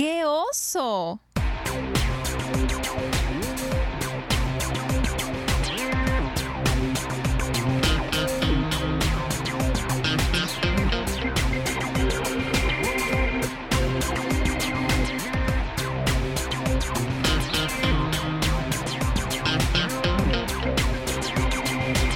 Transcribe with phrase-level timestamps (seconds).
[0.00, 1.20] ¡Qué oso!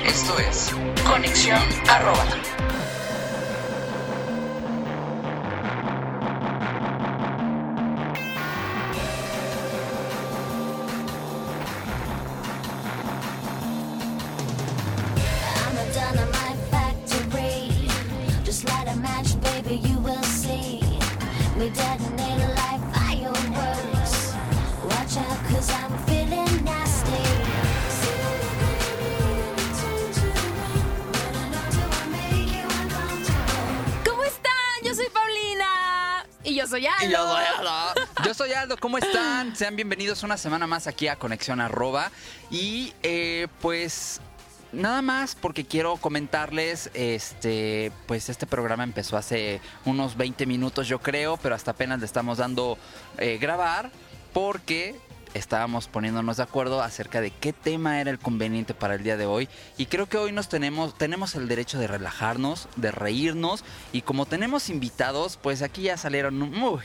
[0.06, 0.74] Esto es
[1.04, 1.60] Conexión
[1.90, 2.43] Arroba.
[38.80, 39.54] ¿Cómo están?
[39.54, 42.10] Sean bienvenidos una semana más aquí a Conexión Arroba.
[42.50, 44.22] Y eh, pues
[44.72, 50.98] nada más porque quiero comentarles, este, pues este programa empezó hace unos 20 minutos yo
[50.98, 52.78] creo, pero hasta apenas le estamos dando
[53.18, 53.90] eh, grabar
[54.32, 54.98] porque
[55.34, 59.26] estábamos poniéndonos de acuerdo acerca de qué tema era el conveniente para el día de
[59.26, 64.02] hoy y creo que hoy nos tenemos tenemos el derecho de relajarnos, de reírnos y
[64.02, 66.78] como tenemos invitados, pues aquí ya salieron uh,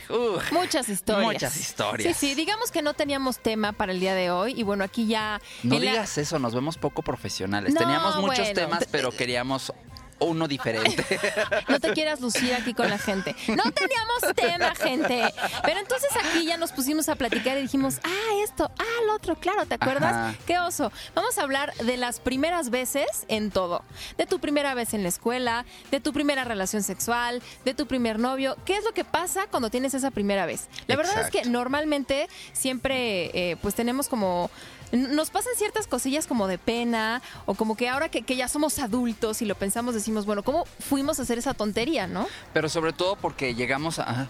[0.52, 1.34] Muchas historias.
[1.34, 2.18] Muchas historias.
[2.18, 5.08] Sí, sí, digamos que no teníamos tema para el día de hoy y bueno, aquí
[5.08, 5.40] ya...
[5.64, 7.74] no la- digas eso, nos vemos poco profesionales.
[7.74, 9.72] No, Teníamos muchos bueno, temas, te- pero queríamos
[10.20, 11.06] uno diferente.
[11.68, 13.36] No te quieras lucir aquí con la gente.
[13.48, 15.34] No teníamos tema, gente.
[15.64, 19.36] Pero entonces aquí ya nos pusimos a platicar y dijimos, ah, esto, ah, lo otro,
[19.36, 20.14] claro, ¿te acuerdas?
[20.14, 20.36] Ajá.
[20.46, 20.92] Qué oso.
[21.16, 23.84] Vamos a hablar de las primeras veces en todo.
[24.18, 28.20] De tu primera vez en la escuela, de tu primera relación sexual, de tu primer
[28.20, 28.58] novio.
[28.66, 30.68] ¿Qué es lo que pasa cuando tienes esa primera vez?
[30.88, 34.50] La verdad es que normalmente siempre eh, pues tenemos como
[34.92, 38.80] nos pasan ciertas cosillas como de pena o como que ahora que, que ya somos
[38.80, 42.94] adultos y lo pensamos decimos bueno cómo fuimos a hacer esa tontería no pero sobre
[42.94, 44.04] todo porque llegamos a...
[44.08, 44.28] ah,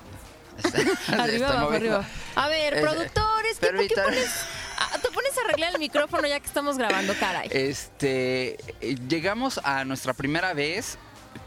[1.18, 2.06] arriba abajo arriba.
[2.36, 4.30] A ver Es- productores ¿qué, qué pones
[4.78, 7.50] ah, te pones a arreglar el micrófono ya que estamos grabando caray.
[7.52, 10.98] Este, eh, llegamos a nuestra primera vez,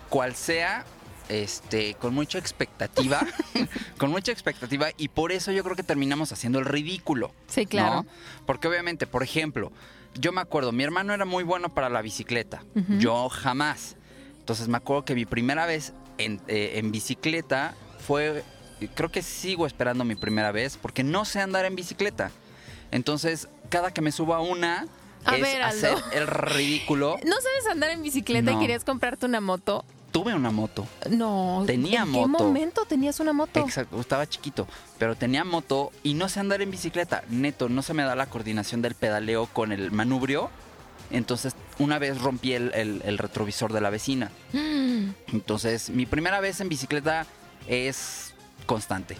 [0.09, 0.85] cual sea,
[1.29, 3.21] este, con mucha expectativa,
[3.99, 7.33] con mucha expectativa y por eso yo creo que terminamos haciendo el ridículo.
[7.47, 8.03] Sí, claro.
[8.03, 8.07] ¿no?
[8.47, 9.73] Porque obviamente, por ejemplo,
[10.15, 12.63] yo me acuerdo, mi hermano era muy bueno para la bicicleta,
[12.99, 13.97] yo jamás.
[14.39, 17.75] Entonces me acuerdo que mi primera vez en, eh, en bicicleta
[18.07, 18.45] fue,
[18.95, 22.31] creo que sigo esperando mi primera vez porque no sé andar en bicicleta.
[22.91, 24.87] Entonces, cada que me subo a una,
[25.25, 27.19] A es ver, hacer el ridículo.
[27.25, 30.87] no sabes andar en bicicleta y querías comprarte una moto Tuve una moto.
[31.11, 32.45] no Tenía ¿en qué moto.
[32.45, 34.67] momento tenías una moto Exacto, estaba chiquito,
[34.99, 37.25] pero tenía moto y no sé andar en bicicleta.
[37.31, 40.51] Neto, no se me da la coordinación del pedaleo con el manubrio.
[41.11, 44.31] Entonces, una vez rompí el, el- el retrovisor de la vecina.
[45.33, 47.27] Entonces, mi primera vez en bicicleta
[47.67, 48.35] es
[48.67, 49.17] constante.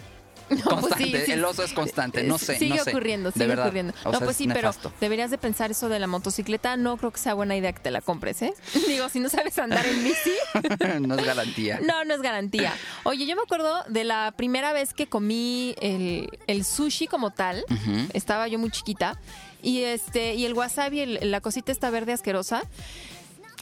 [0.55, 1.31] No, pues constante, sí.
[1.31, 2.89] el oso es constante, no sé, Sigue no sé.
[2.91, 3.93] ocurriendo, De sigue verdad, ocurriendo.
[4.03, 4.71] o no, pues es sí, pero
[5.01, 6.77] deberías de pensar eso de la motocicleta.
[6.77, 8.53] No creo que sea buena idea que te la compres, ¿eh?
[8.87, 10.31] Digo, si no sabes andar en bici,
[11.01, 11.79] no es garantía.
[11.83, 12.73] no, no es garantía.
[13.03, 17.65] Oye, yo me acuerdo de la primera vez que comí el, el sushi como tal.
[18.13, 19.19] Estaba yo muy chiquita.
[19.61, 22.63] Y este, y el wasabi, el- la cosita esta verde asquerosa.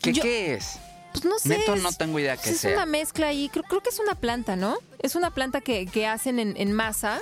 [0.02, 0.80] ¿Qué, yo- qué es?
[1.12, 1.50] Pues no sé.
[1.50, 2.74] Neto, es- no tengo idea pues qué es sea.
[2.74, 4.78] una mezcla ahí, creo, creo que es una planta, ¿no?
[5.00, 7.20] Es una planta que, que hacen en, en masa.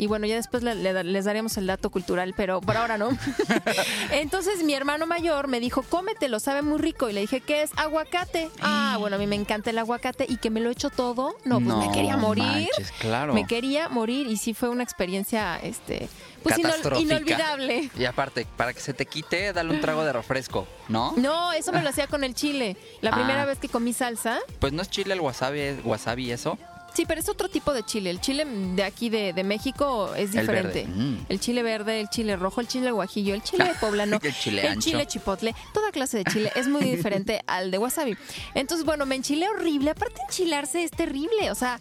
[0.00, 3.10] Y bueno, ya después le- le- les daremos el dato cultural, pero por ahora no.
[4.12, 7.10] Entonces mi hermano mayor me dijo, cómetelo, sabe muy rico.
[7.10, 7.70] Y le dije, ¿qué es?
[7.76, 8.50] Aguacate.
[8.62, 11.34] Ah, bueno, a mí me encanta el aguacate y que me lo echo todo.
[11.44, 12.44] No, pues me quería morir.
[12.44, 13.34] manches, claro.
[13.34, 16.08] Me quería morir y sí fue una experiencia, este,
[16.42, 16.56] pues
[16.98, 17.90] inolvidable.
[17.98, 21.12] Y aparte, para que se te quite, dale un trago de refresco, ¿no?
[21.16, 22.76] No, eso me lo hacía con el chile.
[23.02, 23.14] La Ah.
[23.16, 26.58] primera vez que comí salsa, Pues no es chile el wasabi, es wasabi eso.
[26.94, 28.10] Sí, pero es otro tipo de chile.
[28.10, 30.86] El chile de aquí de, de México es diferente.
[30.86, 31.26] Mm.
[31.28, 34.68] El chile verde, el chile rojo, el chile guajillo, el chile poblano, El chile el
[34.72, 34.90] ancho.
[34.90, 38.16] chile chipotle, toda clase de chile es muy diferente al de wasabi.
[38.54, 39.90] Entonces, bueno, me enchilé horrible.
[39.90, 41.50] Aparte, enchilarse es terrible.
[41.50, 41.80] O sea,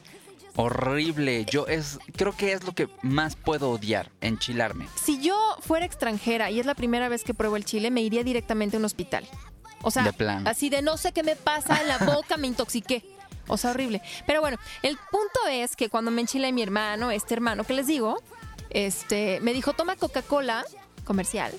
[0.56, 1.46] Horrible.
[1.46, 4.88] Yo es, creo que es lo que más puedo odiar, enchilarme.
[5.02, 8.24] si yo fuera extranjera y es la primera vez que pruebo el chile, me iría
[8.24, 9.26] directamente a un hospital.
[9.84, 13.06] O sea, De así de no sé qué me pasa en la boca, me intoxiqué.
[13.50, 14.02] O sea, horrible.
[14.26, 17.88] Pero bueno, el punto es que cuando me enchilé mi hermano, este hermano que les
[17.88, 18.22] digo,
[18.70, 20.64] este, me dijo, toma Coca-Cola
[21.04, 21.52] comercial.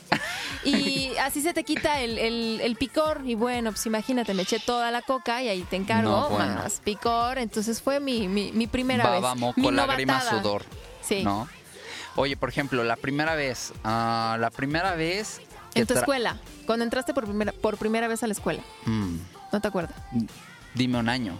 [0.65, 3.23] Y así se te quita el, el- el picor.
[3.27, 6.55] Y bueno, pues imagínate, me eché toda la coca y ahí te encargo No, bueno.
[6.55, 7.39] más picor.
[7.39, 9.41] Entonces fue mi, mi, mi primera Baba, vez.
[9.41, 10.65] moco, mi lágrima, sudor.
[11.03, 11.25] Sí.
[11.25, 11.49] ¿No?
[12.17, 15.41] Oye, por ejemplo, la primera vez, ah, la primera vez
[15.75, 18.63] En tu escuela, cuando entraste por primera, por primera vez a la escuela.
[18.87, 19.17] Mm,
[19.53, 19.97] ¿No te acuerdas?
[20.75, 21.37] dime un año.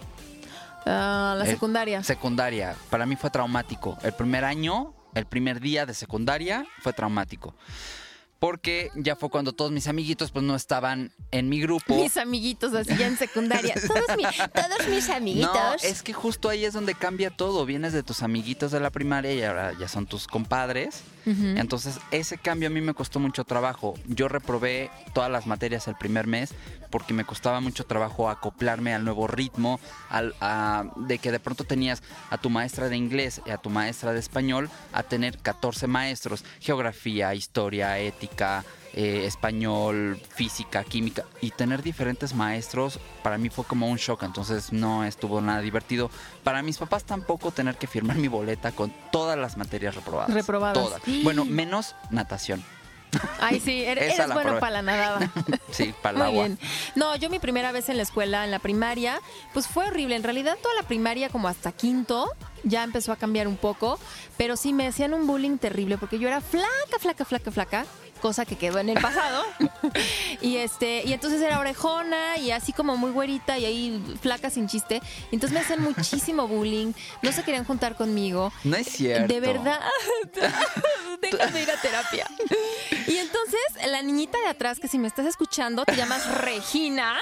[0.85, 2.03] Ah, la El- secundaria.
[2.03, 2.75] Secundaria.
[2.89, 3.97] Para mí fue traumático.
[4.03, 7.53] El primer año, el primer día de secundaria fue traumático.
[8.41, 11.93] Porque ya fue cuando todos mis amiguitos pues no estaban en mi grupo.
[11.95, 13.75] Mis amiguitos así ya en secundaria.
[13.87, 15.53] Todos, mi- todos mis amiguitos.
[15.53, 17.67] No, es que justo ahí es donde cambia todo.
[17.67, 21.03] Vienes de tus amiguitos de la primaria y ahora ya son tus compadres.
[21.23, 23.93] Entonces, ese cambio a mí me costó mucho trabajo.
[24.07, 26.49] Yo reprobé todas las materias el primer mes
[26.89, 29.79] porque me costaba mucho trabajo acoplarme al nuevo ritmo,
[30.09, 32.01] al, a- de que de pronto tenías
[32.31, 36.43] a tu maestra de inglés y a tu maestra de español a tener 14 maestros,
[36.59, 38.30] geografía, historia, ética,
[38.93, 44.73] eh, español, física, química, y tener diferentes maestros para mí fue como un shock, entonces
[44.73, 46.09] no estuvo nada divertido.
[46.43, 50.33] Para mis papás tampoco tener que firmar mi boleta con todas las materias reprobadas.
[50.33, 50.83] Reprobadas.
[50.83, 51.01] Todas.
[51.23, 52.63] Bueno, menos natación.
[53.39, 55.31] Ay, sí, eres, Esa eres la bueno para la nadada.
[55.71, 56.47] Sí, para el Muy agua.
[56.47, 56.59] bien.
[56.95, 59.21] No, yo mi primera vez en la escuela, en la primaria,
[59.53, 60.17] pues fue horrible.
[60.17, 62.29] En realidad toda la primaria como hasta quinto
[62.63, 63.99] ya empezó a cambiar un poco,
[64.37, 67.85] pero sí me hacían un bullying terrible porque yo era flaca, flaca, flaca, flaca,
[68.21, 69.43] cosa que quedó en el pasado.
[70.41, 74.67] y este, y entonces era orejona y así como muy güerita y ahí flaca sin
[74.67, 75.01] chiste.
[75.31, 78.53] Y entonces me hacían muchísimo bullying, no se querían juntar conmigo.
[78.63, 79.33] No es cierto.
[79.33, 79.79] De verdad.
[81.21, 82.25] Déjame ir a terapia.
[83.07, 83.59] Y entonces,
[83.89, 87.15] la niñita de atrás, que si me estás escuchando, te llamas Regina,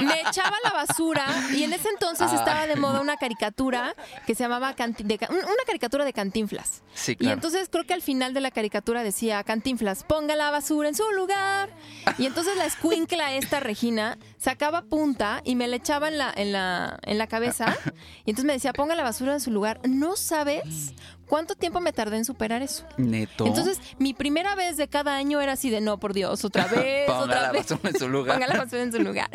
[0.00, 1.26] me echaba la basura.
[1.54, 2.38] Y en ese entonces Ay.
[2.38, 3.94] estaba de moda una caricatura
[4.26, 6.82] que se llamaba Canti- de una caricatura de Cantinflas.
[6.94, 7.34] Sí, Y claro.
[7.34, 11.04] entonces creo que al final de la caricatura decía Cantinflas, ponga la basura en su
[11.12, 11.70] lugar.
[12.18, 16.52] Y entonces la escuincla esta Regina sacaba punta y me la echaba en la, en
[16.52, 17.76] la, en la cabeza.
[18.24, 19.80] Y entonces me decía, ponga la basura en su lugar.
[19.88, 20.92] No sabes
[21.26, 22.84] cuánto tiempo me tardé en superar eso.
[22.96, 23.46] Neto.
[23.46, 27.06] Entonces, mi primera vez de cada año era así de no, por Dios, otra vez,
[27.06, 27.68] Ponga otra la vez.
[27.68, 28.36] basura en su lugar.
[28.36, 29.28] Ponga la basura en su lugar.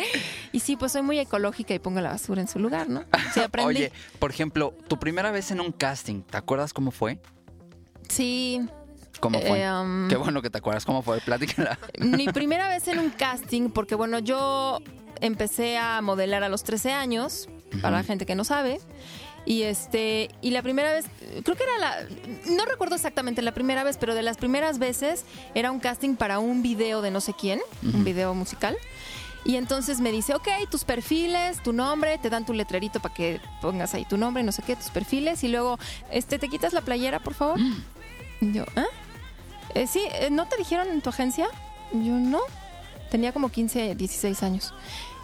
[0.54, 3.04] Y sí, pues soy muy ecológica y pongo la basura en su lugar, ¿no?
[3.34, 3.68] Sí, aprendí.
[3.70, 7.20] Oye, por ejemplo, tu primera vez en un casting, ¿te acuerdas cómo fue?
[8.08, 8.62] Sí,
[9.22, 9.62] ¿Cómo fue?
[9.62, 11.22] Eh, um, Qué bueno que te acuerdas cómo fue.
[11.22, 11.80] Platícala.
[12.00, 14.80] mi primera vez en un casting, porque bueno, yo
[15.22, 17.48] empecé a modelar a los 13 años,
[17.82, 18.80] para la gente que no sabe.
[19.46, 21.06] Y este, y la primera vez,
[21.44, 21.96] creo que era la,
[22.46, 25.26] no recuerdo exactamente la primera vez, pero de las primeras veces
[25.56, 28.78] era un casting para un video de no sé quién, un video musical.
[29.44, 33.42] Y entonces me dice, ok, tus perfiles, tu nombre, te dan tu letrerito para que
[33.62, 35.80] pongas ahí tu nombre, no sé qué, tus perfiles, y luego,
[36.12, 37.60] este, ¿te quitas la playera, por favor?
[38.40, 38.82] Y yo, ¿ah?
[38.82, 39.11] Eh,
[39.88, 41.48] sí, eh, ¿no te dijeron en tu agencia?
[41.94, 42.40] Yo, no.
[43.10, 44.74] Tenía como 15, 16 años.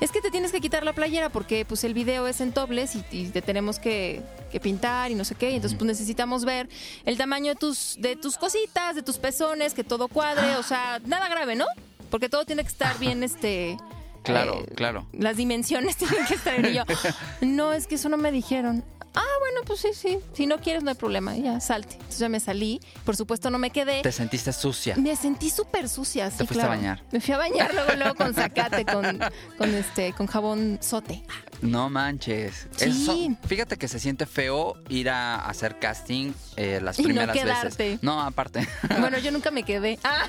[0.02, 2.96] Es que te tienes que quitar la playera porque pues el video es en tobles
[2.96, 4.22] y, y te tenemos que,
[4.52, 5.52] que pintar y no sé qué.
[5.52, 6.70] Y entonces pues necesitamos ver
[7.06, 10.58] el tamaño de tus, de tus cositas, de tus pezones, que todo cuadre.
[10.58, 11.66] O sea, nada grave, ¿no?
[12.10, 13.78] Porque todo tiene que estar bien, este...
[14.24, 15.08] Claro, eh, claro.
[15.14, 16.66] Las dimensiones tienen que estar.
[16.66, 16.84] Y yo,
[17.42, 18.84] no, es que eso no me dijeron.
[19.18, 20.20] Ah, bueno, pues sí, sí.
[20.34, 21.36] Si no quieres, no hay problema.
[21.36, 21.94] Ya, salte.
[21.96, 22.80] Entonces ya me salí.
[23.06, 24.02] Por supuesto, no me quedé.
[24.02, 24.96] Te sentiste sucia.
[24.98, 26.74] Me sentí súper sucia, sí, Te fuiste claro.
[26.74, 27.04] a bañar.
[27.12, 29.20] Me fui a bañar luego, luego con zacate, con,
[29.58, 31.24] con este, con jabón sote.
[31.62, 32.68] No manches.
[32.76, 32.86] Sí.
[32.86, 37.36] Eso- fíjate que se siente feo ir a hacer casting eh, las Y no primeras
[37.38, 37.84] quedarte.
[37.84, 38.04] veces.
[38.04, 38.68] No, aparte.
[39.00, 39.98] Bueno, yo nunca me quedé.
[40.04, 40.28] Ah,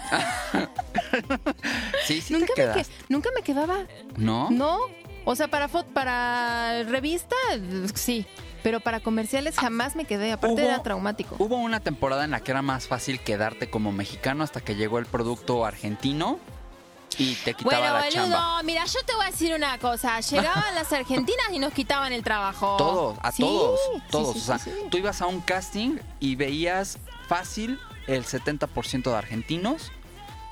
[2.07, 3.87] sí, sí nunca, te me nunca me quedaba.
[4.17, 4.51] ¿No?
[4.51, 4.79] No.
[5.25, 7.37] O sea, para para revista,
[7.95, 8.25] sí.
[8.63, 10.33] Pero para comerciales jamás me quedé.
[10.33, 11.37] Aparte Hubo- era traumático.
[11.39, 14.99] Hubo una temporada en la que era más fácil quedarte como mexicano hasta que llegó
[14.99, 16.39] el producto argentino
[17.17, 18.63] y te quitaba Bueno, la boludo, chamba.
[18.65, 20.21] mira, yo te voy a decir una cosa.
[20.21, 22.77] Llegaban las argentinas y nos quitaban el trabajo.
[22.77, 24.33] Todos, a Sí, todos, todos.
[24.35, 24.61] sí, o sea,
[24.91, 26.99] tú ibas a un casting y veías
[27.29, 29.91] fácil el 70% de argentinos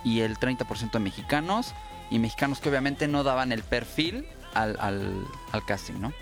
[0.04, 1.74] y el 30% de mexicanos
[2.10, 6.12] y mexicanos que obviamente no daban el perfil al, al- al casting, ¿no?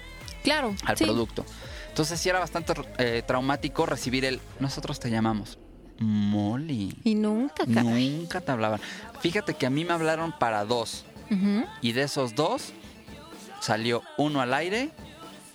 [0.43, 0.75] Claro.
[0.85, 1.45] Al producto.
[1.95, 5.61] Entonces sí era bastante eh, traumático recibir el nosotros te llamamos
[6.01, 6.99] Molly.
[7.05, 8.09] Y nunca, caray.
[8.09, 8.81] Nunca te hablaban.
[9.21, 11.05] Fíjate que a mí me hablaron para dos
[11.81, 12.73] y de esos dos
[13.61, 14.91] salió uno al aire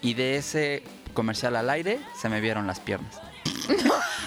[0.02, 0.82] y de ese
[1.14, 3.20] comercial al aire se me vieron las piernas.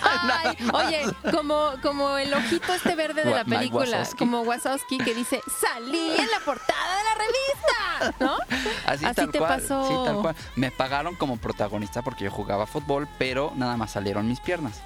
[0.02, 4.18] Ay, oye, como, como el ojito este verde de la película, Wazowski.
[4.18, 8.36] como Wazowski que dice, salí en la portada de la revista, ¿no?
[8.86, 9.60] Así, Así tal te cual.
[9.60, 9.86] pasó.
[9.88, 10.36] Sí, tal cual.
[10.56, 14.80] Me pagaron como protagonista porque yo jugaba fútbol, pero nada más salieron mis piernas.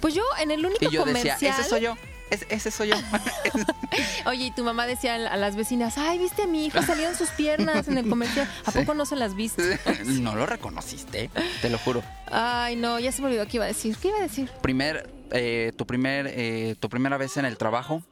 [0.00, 1.34] Pues yo en el único Y yo comercial...
[1.40, 1.96] decía, ese soy yo.
[2.30, 2.96] Ese, ese soy yo.
[4.26, 7.28] Oye, y tu mamá decía a las vecinas, ay, viste a mi hijo, salieron sus
[7.30, 8.48] piernas en el comercial.
[8.64, 8.78] ¿A Sí.
[8.80, 9.78] poco no se las viste?
[10.06, 11.30] no lo reconociste,
[11.62, 12.02] te lo juro.
[12.26, 13.96] Ay, no, ya se me olvidó qué iba a decir.
[14.00, 14.50] ¿Qué iba a decir?
[14.62, 18.02] Primer, eh, tu primer, eh, tu primera vez en el trabajo.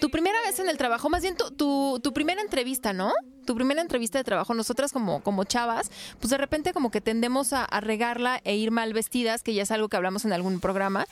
[0.00, 3.12] Tu primera vez en el trabajo, más bien tu, tu, tu primera entrevista, ¿no?
[3.44, 4.54] Tu primera entrevista de trabajo.
[4.54, 8.70] Nosotras como, como chavas, pues de repente como que tendemos a, a regarla e ir
[8.70, 11.06] mal vestidas, que ya es algo que hablamos en algún programa,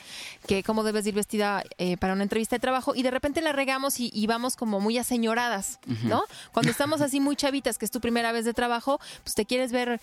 [0.47, 3.51] que cómo debes ir vestida eh, para una entrevista de trabajo, y de repente la
[3.51, 6.23] regamos y, y vamos como muy aseñoradas, ¿no?
[6.51, 9.71] Cuando estamos así muy chavitas, que es tu primera vez de trabajo, pues te quieres
[9.71, 9.99] ver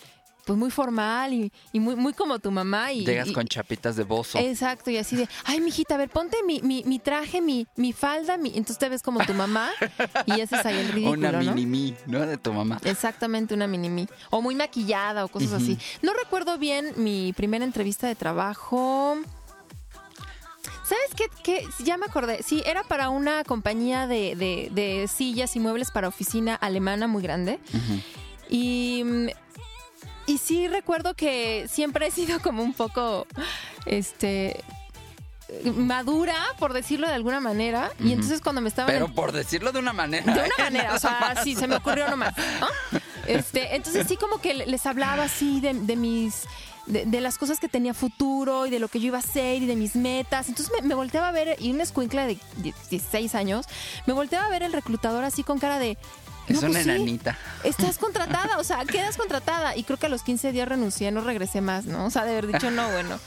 [0.49, 2.91] pues muy formal y, y muy, muy como tu mamá.
[2.91, 4.39] Y, Llegas y- con chapitas de bozo.
[4.39, 7.93] Exacto, y así de, ay, mijita, a ver, ponte mi, mi, mi traje, mi, mi
[7.93, 8.49] falda, mi...
[8.49, 9.69] entonces te ves como tu mamá
[10.25, 11.53] y haces ahí el ridículo, Una ¿no?
[11.55, 12.21] mini mí, ¿no?
[12.27, 12.81] De tu mamá.
[12.85, 14.09] Exactamente, una mini mí.
[14.31, 15.77] O muy maquillada o cosas así.
[16.01, 19.19] No recuerdo bien mi primera entrevista de trabajo.
[20.63, 21.67] ¿Sabes qué, qué?
[21.85, 22.43] Ya me acordé.
[22.43, 27.23] Sí, era para una compañía de, de- de sillas y muebles para oficina alemana muy
[27.23, 27.59] grande.
[28.49, 29.27] Y, mm,
[30.29, 33.27] y sí recuerdo que siempre he sido como un poco,
[33.87, 34.63] este,
[35.75, 37.91] madura, por decirlo de alguna manera.
[37.99, 38.93] Y entonces cuando me estaban...
[38.93, 40.35] Pero por decirlo de una manera.
[40.35, 40.51] De ¿eh?
[40.55, 42.35] una manera, o sea, sí, se me ocurrió nomás.
[42.37, 42.99] ¿no?
[43.27, 46.45] Este, entonces sí como que les hablaba así de, de mis...
[46.87, 49.63] De, de las cosas que tenía futuro y de lo que yo iba a hacer
[49.63, 50.49] y de mis metas.
[50.49, 53.67] Entonces me, me volteaba a ver, y una escuincla de 16 años,
[54.07, 55.99] me volteaba a ver el reclutador así con cara de...
[56.49, 57.39] Es "No, una pues sí, enanita.
[57.65, 59.77] Estás contratada, o sea, quedas contratada.
[59.77, 62.07] Y creo que a los 15 días renuncié, no regresé más, ¿no?
[62.07, 63.19] O sea, de haber dicho no, bueno.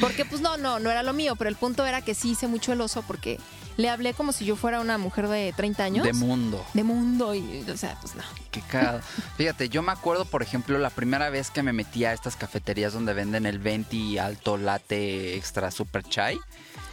[0.00, 2.46] Porque pues no, no, no era lo mío, pero el punto era que sí hice
[2.46, 3.40] mucho el oso porque
[3.76, 6.04] le hablé como si yo fuera una mujer de 30 años.
[6.06, 6.64] De mundo.
[6.74, 8.22] de mundo y, o sea, pues no.
[8.50, 9.00] Qué cagado.
[9.36, 12.92] Fíjate, yo me acuerdo, por ejemplo, la primera vez que me metí a estas cafeterías
[12.92, 16.38] donde venden el venti alto latte extra super chai,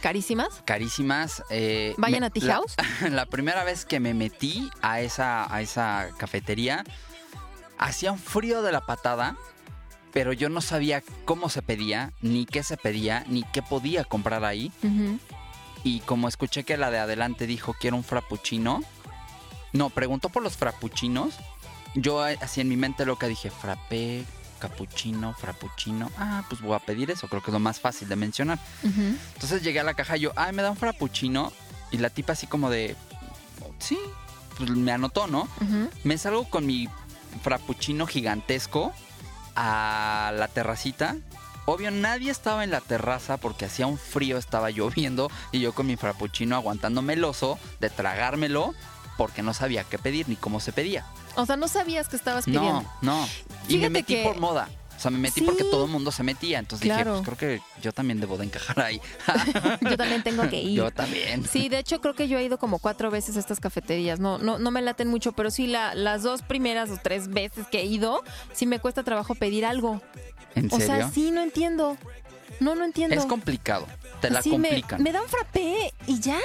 [0.06, 0.62] Carísimas.
[0.64, 1.42] carísimas.
[1.50, 2.74] eh, Vayan me- a Tea la- House.
[3.10, 6.84] La, primera vez que me metí a esa, a esa cafetería,
[7.76, 9.36] hacía un frío de la patada,
[10.12, 14.44] pero yo no sabía cómo se pedía, ni qué se pedía, ni qué podía comprar
[14.44, 14.70] ahí.
[15.82, 18.82] Y como escuché que la de adelante dijo quiero un frappuccino,
[19.72, 21.34] no, preguntó por los frappuccinos.
[21.96, 24.24] Yo eh, así en mi mente loca dije frappé,
[24.56, 26.10] cappuccino, frappuccino.
[26.18, 28.58] Ah, pues voy a pedir eso, creo que es lo más fácil de mencionar.
[28.82, 31.52] Entonces llegué a la caja y yo, ay, me da un frappuccino.
[31.90, 32.96] Y la tipa así como de,
[33.78, 33.98] sí,
[34.56, 35.48] pues me anotó, ¿no?
[36.04, 36.88] Me salgo con mi
[37.42, 38.92] frappuccino gigantesco
[39.54, 41.16] a la terracita.
[41.68, 45.86] Obvio, nadie estaba en la terraza porque hacía un frío, estaba lloviendo y yo con
[45.86, 48.72] mi frappuccino aguantándome el oso de tragármelo
[49.16, 51.04] porque no sabía qué pedir ni cómo se pedía.
[51.36, 52.82] O sea, no sabías que estabas pidiendo.
[53.02, 53.28] No, no.
[53.68, 54.68] Y me metí que- por moda.
[54.96, 55.46] O sea, me metí Sí.
[55.46, 56.58] porque todo el mundo se metía.
[56.58, 57.12] Entonces Claro.
[57.16, 58.98] dije, pues creo que yo también debo de encajar ahí.
[59.90, 60.70] Yo también tengo que ir.
[60.78, 61.44] yo también.
[61.46, 64.20] Sí, de hecho creo que yo he ido como cuatro veces a estas cafeterías.
[64.20, 67.66] No, no, no me laten mucho, pero sí la- las dos primeras o tres veces
[67.70, 68.22] que he ido,
[68.54, 70.00] sí me cuesta trabajo pedir algo.
[70.54, 70.86] ¿En O serio?
[70.86, 71.98] sea, sí, no entiendo.
[72.60, 73.14] No, no entiendo.
[73.16, 73.86] es complicado.
[74.22, 75.02] Te la me- complican.
[75.02, 76.38] Me, da un frappé y ya.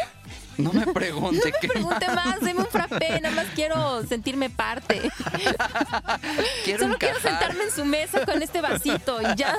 [0.61, 5.01] No me pregunte qué Pregunte más, deme un frappé, nada más quiero sentirme parte.
[6.65, 9.55] quiero Solo quiero sentarme en su mesa con este vasito y ya.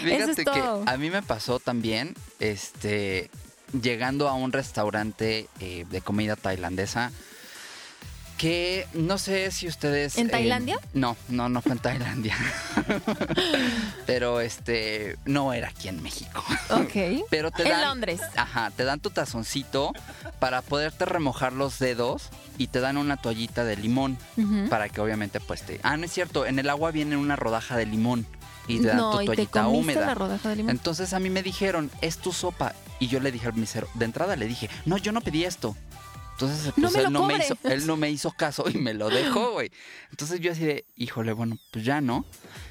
[0.00, 0.82] Fíjate Eso es que todo.
[0.86, 3.30] a mí me pasó también, este,
[3.80, 7.12] llegando a un restaurante eh, de comida tailandesa,
[8.36, 10.18] que no sé si ustedes...
[10.18, 10.78] ¿En eh, Tailandia?
[10.94, 12.36] no, no, no fue en Tailandia.
[14.06, 16.44] Pero este, no era aquí en México.
[16.70, 17.24] Ok.
[17.30, 18.20] Pero te En dan, Londres.
[18.36, 19.92] Ajá, te dan tu tazoncito
[20.38, 22.28] para poderte remojar los dedos
[22.58, 24.18] y te dan una toallita de limón
[24.70, 25.80] para que obviamente pues te...
[25.82, 28.26] Ah, no es cierto, en el agua viene una rodaja de limón
[28.68, 30.06] y te dan no, tu y te toallita comiste húmeda.
[30.06, 30.70] la rodaja de limón.
[30.70, 32.74] Entonces a mí me dijeron, es tu sopa.
[32.98, 35.76] Y yo le dije al mesero, de entrada le dije, no, yo no pedí esto.
[36.38, 38.92] Entonces No me él, lo no me hizo, él no me hizo caso y me
[38.94, 39.70] lo dejó, güey.
[40.10, 42.26] Entonces yo así de, híjole, bueno, pues ya no.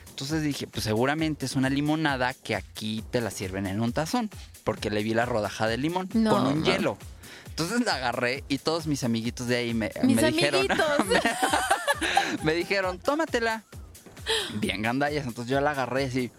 [0.10, 4.30] Entonces dije, pues seguramente es una limonada que aquí te la sirven en un tazón.
[4.64, 6.66] Porque le vi la rodaja de limón No, con un no.
[6.66, 6.98] hielo.
[7.50, 12.44] Entonces la agarré y todos mis amiguitos de ahí me, Mis me dijeron, amiguitos.
[12.44, 13.64] me dijeron, tómatela.
[14.56, 15.26] Bien gandallas.
[15.26, 16.32] Entonces yo la agarré así.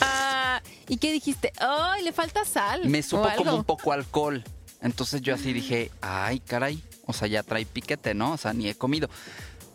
[0.00, 1.52] Ah, ¿Y qué dijiste?
[1.58, 2.88] ¡Ay, le falta sal!
[2.88, 4.42] me supo como un poco alcohol.
[4.82, 6.82] Entonces yo así dije, ay, caray.
[7.06, 8.32] O sea, ya trae piquete, ¿no?
[8.32, 9.08] O sea, ni he comido.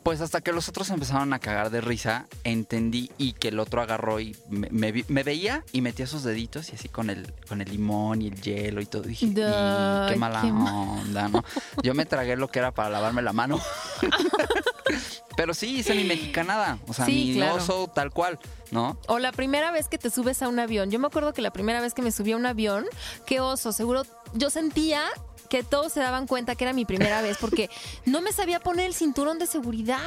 [0.04, 3.82] Pues hasta que los otros empezaron a cagar de risa, entendí y que el otro
[3.82, 4.70] agarró y me,
[5.10, 8.42] me veía y metía sus deditos y así con el, con el limón y el
[8.42, 9.02] hielo y todo.
[9.02, 11.44] Dije, "Y, Ay, qué mala qué onda, ¿no?
[11.84, 13.60] Yo me tragué lo que era para lavarme la mano.
[15.36, 16.80] Pero sí, hice mi mexicanada.
[16.88, 17.56] O sea, Sí, mi claro.
[17.56, 18.40] oso tal cual,
[18.71, 18.97] ¿no?
[19.07, 20.91] O la primera vez que te subes a un avión.
[20.91, 22.86] Yo me acuerdo que la primera vez que me subí a un avión,
[23.25, 25.03] qué oso, seguro yo sentía
[25.50, 27.69] que todos se daban cuenta que era mi primera vez porque
[28.05, 30.01] no me sabía poner el cinturón de seguridad.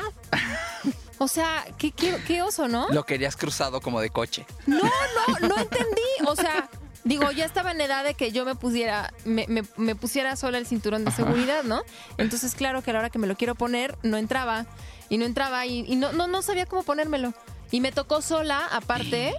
[1.19, 2.89] O sea, qué, qué, qué oso, ¿no?
[2.91, 4.47] Lo querías cruzado como de coche.
[4.67, 6.01] No, no, no entendí.
[6.27, 6.69] O sea,
[7.05, 10.57] digo, ya estaba en edad de que yo me pusiera, me, me- me pusiera sola
[10.59, 11.83] el cinturón de seguridad, ¿no?
[12.17, 14.65] Entonces, claro que a la hora que me lo quiero poner, no entraba.
[15.11, 17.35] Y no entraba y, y no, no, no sabía cómo ponérmelo.
[17.71, 19.35] Y me tocó sola, aparte.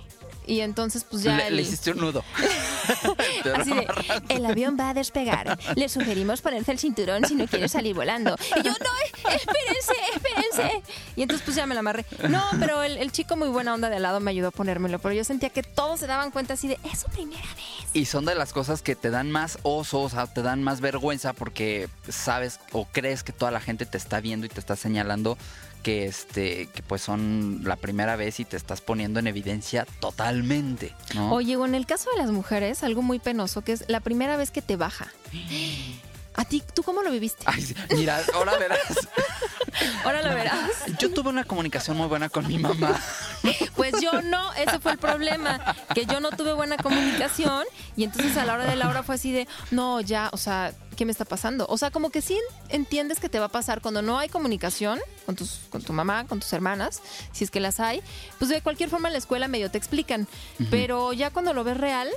[0.47, 1.38] Y entonces, pues ya.
[1.38, 2.23] le, el- le hiciste un nudo.
[3.55, 3.88] Así de,
[4.29, 5.57] el avión va a despegar.
[5.75, 8.35] Le sugerimos ponerse el cinturón si no quiere salir volando.
[8.57, 10.83] Y yo, no, espérense, espérense.
[11.15, 12.05] Y entonces pues ya me la amarré.
[12.27, 14.97] No, pero el, el chico muy buena onda de al lado me ayudó a ponérmelo.
[15.00, 17.88] Pero yo sentía que todos se daban cuenta así de, es su primera vez.
[17.93, 20.81] Y son de las cosas que te dan más oso, o sea, te dan más
[20.81, 24.75] vergüenza porque sabes o crees que toda la gente te está viendo y te está
[24.75, 25.38] señalando
[25.81, 30.93] que este que pues son la primera vez y te estás poniendo en evidencia totalmente,
[31.15, 31.33] ¿no?
[31.33, 34.38] Oye, o en el caso de las mujeres, algo muy penoso, que es la primera
[34.38, 35.11] vez que te baja.
[36.35, 37.43] ¿A ti, tú cómo lo viviste?
[37.45, 38.79] Ay, mira, ahora verás.
[40.03, 40.69] Ahora lo verás.
[41.00, 43.00] Yo tuve una comunicación muy buena con mi mamá.
[43.75, 48.38] Pues yo no, ese fue el problema, que yo no tuve buena comunicación y entonces
[48.38, 51.11] a la hora de la hora fue así de, no, ya, o sea, ¿qué me
[51.11, 51.65] está pasando?
[51.67, 52.38] O sea, como que sí
[52.69, 56.27] entiendes que te va a pasar cuando no hay comunicación con, tus, con tu mamá,
[56.27, 58.03] con tus hermanas, si es que las hay,
[58.38, 60.27] pues de cualquier forma en la escuela medio te explican,
[60.69, 62.09] pero ya cuando lo ves real...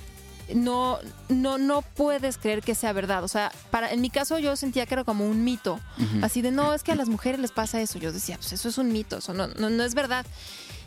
[0.53, 0.99] No,
[1.29, 3.25] no, no puedes creer que sea verdad.
[3.25, 5.81] O sea, para, en mi caso yo sentía que era como un mito.
[6.23, 7.99] Así de, no, es que a las mujeres les pasa eso.
[7.99, 10.27] Yo decía, pues eso es un mito, eso no, no, no es verdad.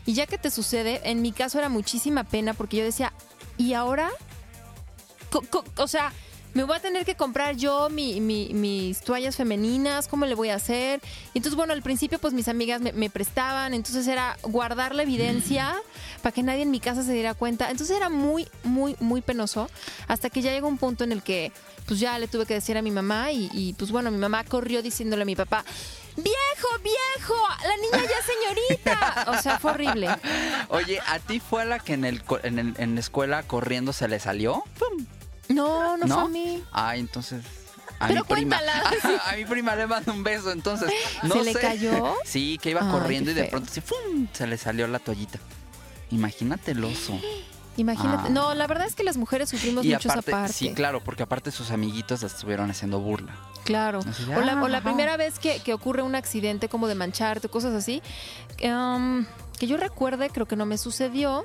[0.06, 3.12] Y ya que te sucede, en mi caso era muchísima pena porque yo decía,
[3.56, 4.10] ¿y ahora?
[5.30, 6.12] Co- co- o sea,
[6.58, 10.48] me voy a tener que comprar yo mi- mi- mis toallas femeninas, ¿cómo le voy
[10.48, 11.00] a hacer?
[11.32, 15.04] Y entonces, bueno, al principio pues mis amigas me, me prestaban, entonces era guardar la
[15.04, 15.76] evidencia
[16.20, 17.70] para que nadie en mi casa se diera cuenta.
[17.70, 19.70] Entonces era muy, muy, muy penoso,
[20.08, 21.52] hasta que ya llegó un punto en el que
[21.86, 24.42] pues ya le tuve que decir a mi mamá y, y, pues bueno, mi mamá
[24.42, 25.64] corrió diciéndole a mi papá,
[26.16, 29.26] viejo, viejo, la niña ya señorita.
[29.30, 30.08] O sea, fue horrible.
[30.70, 34.08] Oye, ¿a ti fue la que en, el, en, el- en la escuela corriendo se
[34.08, 34.64] le salió?
[35.48, 36.62] No, no, fue a mí.
[36.72, 37.44] Ay, entonces.
[38.00, 38.56] A Pero mi prima.
[38.58, 38.92] cuéntala.
[39.26, 40.90] A, mi prima le mando un beso, entonces.
[41.24, 42.14] No ¿Se le cayó?
[42.24, 43.50] Sí, que iba Ay, corriendo y de feo.
[43.50, 44.28] pronto así, ¡fum!
[44.32, 45.38] se le salió la toallita.
[46.10, 47.18] Imagínate el oso.
[47.76, 48.28] Imagínate.
[48.28, 48.30] Ah.
[48.30, 50.52] No, la verdad es que las mujeres sufrimos y mucho aparte, esa parte.
[50.52, 53.34] sí, claro, porque aparte sus amiguitos estuvieron haciendo burla.
[53.64, 54.00] Claro.
[54.08, 56.94] Así O la, ah, o la primera vez que, que ocurre un accidente como de
[56.94, 58.02] mancharte, cosas así.
[58.64, 59.26] um,
[59.58, 61.44] que yo recuerde, creo que no me sucedió.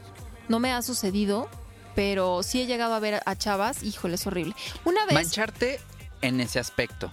[0.49, 1.49] No me ha sucedido.
[1.95, 3.83] Pero sí he llegado a ver a chavas.
[3.83, 4.55] Híjole, es horrible.
[4.85, 5.13] Una vez.
[5.13, 5.79] Mancharte
[6.21, 7.11] en ese aspecto.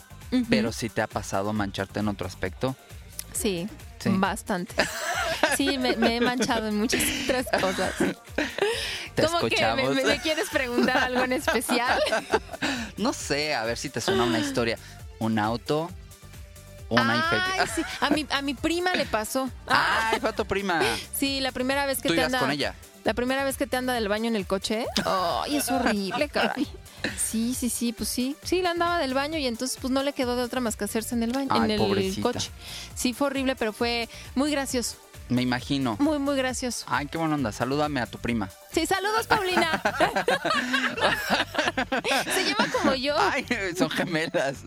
[0.48, 2.76] Pero si te ha pasado mancharte en otro aspecto.
[3.32, 4.10] Sí, Sí.
[4.14, 4.74] bastante.
[5.56, 7.92] Sí, me, me he manchado en muchas otras cosas.
[9.14, 9.48] Te ¿Cómo que me,
[9.82, 9.94] escuchamos.
[9.94, 12.00] me- me quieres preguntar algo en especial?
[12.96, 14.78] No sé, a ver si te suena una historia.
[15.18, 15.90] Un auto,
[16.88, 17.82] una Ay, sí.
[18.00, 19.48] A mi, a mi prima le pasó.
[19.66, 20.80] ¡Ay, fue a tu prima!
[21.16, 22.74] Sí, la primera vez que ¿Tú te ibas con ella?
[23.04, 24.86] La primera vez que te anda del baño en el coche.
[25.04, 26.66] Ay, es horrible, caray.
[27.16, 28.36] Sí, sí, sí, pues sí.
[28.42, 30.84] Sí, la andaba del baño y entonces pues no le quedó de otra más que
[30.84, 32.22] hacerse en el baño, en el pobrecita.
[32.22, 32.50] coche.
[32.94, 34.96] Sí, fue horrible, pero fue muy gracioso.
[35.30, 35.96] Me imagino.
[36.00, 36.84] Muy, muy gracioso.
[36.88, 37.52] Ay, qué buena onda.
[37.52, 38.50] Salúdame a tu prima.
[38.72, 39.80] Sí, saludos, Paulina.
[42.34, 43.14] Se llama como yo.
[43.18, 43.46] Ay,
[43.78, 44.58] son gemelas.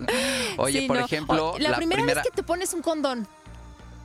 [0.58, 1.06] Oye, Sí, por no.
[1.06, 3.28] ejemplo, la, primera, vez que te pones un condón,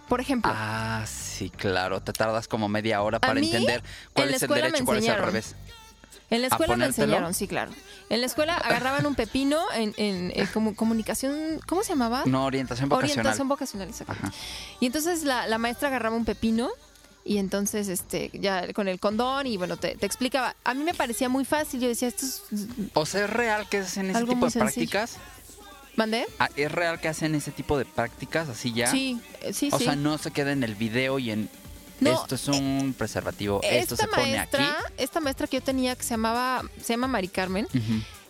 [0.09, 0.51] por ejemplo.
[0.55, 2.01] Ah, sí, claro.
[2.01, 4.85] Te tardas como media hora para mí, entender cuál en la es el derecho y
[4.87, 5.55] cuál es el revés.
[6.31, 7.73] En la ¿A escuela me enseñaron, sí, claro.
[8.11, 12.25] En la escuela agarraban un pepino en, en, eh, como comunicación, ¿cómo se llamaba?
[12.27, 13.21] No, orientación vocacional.
[13.21, 14.15] Orientación vocacional, exacto.
[14.81, 16.69] Y entonces la, la maestra agarraba un pepino
[17.25, 20.55] y entonces este ya con el condón y bueno, te, te explicaba.
[20.65, 22.43] A mí me parecía muy fácil, yo decía, esto es...
[22.93, 24.91] O sea, ¿es real que hacen ese Algo tipo de sencillo.
[24.91, 25.17] prácticas?
[25.99, 26.27] ¿Mandé?
[26.39, 28.89] Ah, ¿Es real que hacen ese tipo de prácticas así ya?
[28.89, 29.85] Sí, eh, sí, O sí.
[29.85, 31.51] sea, no se queda en el video y en...
[31.99, 34.93] No, esto es un preservativo, esto se pone maestra, aquí.
[34.99, 37.67] esta maestra que yo tenía que se llamaba, se llama Mari Carmen,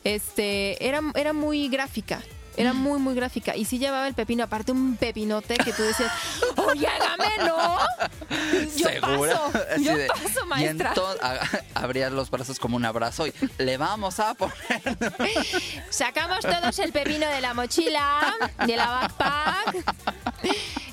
[0.02, 2.22] este, era, era muy gráfica.
[2.58, 3.54] Era muy, muy gráfica.
[3.56, 6.12] Y sí llevaba el pepino, aparte un pepinote que tú decías,
[6.56, 7.78] oye, hágame, ¿no?
[8.76, 9.32] Yo ¿Segura?
[9.40, 10.88] paso, Así yo de- paso, Y maestra.
[10.88, 11.40] entonces a-
[11.80, 14.54] abrías los brazos como un abrazo y le vamos a poner.
[15.90, 18.34] Sacamos todos el pepino de la mochila,
[18.66, 18.86] de la
[19.18, 19.94] backpack.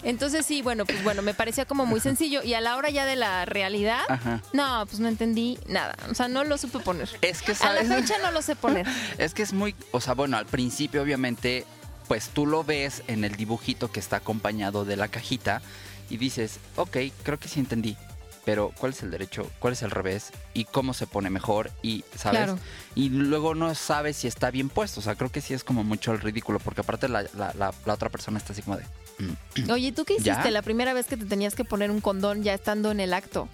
[0.05, 2.41] Entonces sí, bueno, pues bueno, me parecía como muy sencillo.
[2.43, 4.41] Y a la hora ya de la realidad, Ajá.
[4.53, 5.95] no, pues no entendí nada.
[6.09, 7.09] O sea, no lo supe poner.
[7.21, 7.87] Es que A la sabes.
[7.89, 8.87] fecha no lo sé poner.
[9.17, 11.65] Es que es muy, o sea, bueno, al principio obviamente,
[12.07, 15.61] pues tú lo ves en el dibujito que está acompañado de la cajita
[16.09, 17.97] y dices, ok, creo que sí entendí.
[18.45, 19.49] Pero ¿cuál es el derecho?
[19.57, 20.29] ¿Cuál es el revés?
[20.53, 21.71] ¿Y cómo se pone mejor?
[21.81, 22.43] Y, ¿sabes?
[22.43, 22.59] Claro.
[22.93, 24.99] Y luego no sabes si está bien puesto.
[24.99, 26.59] O sea, creo que sí es como mucho el ridículo.
[26.59, 28.83] Porque aparte la, la- la- la otra persona está así como de...
[29.71, 30.33] Oye, ¿tú qué ¿Ya?
[30.33, 33.13] hiciste la primera vez que te tenías que poner un condón ya estando en el
[33.13, 33.47] acto?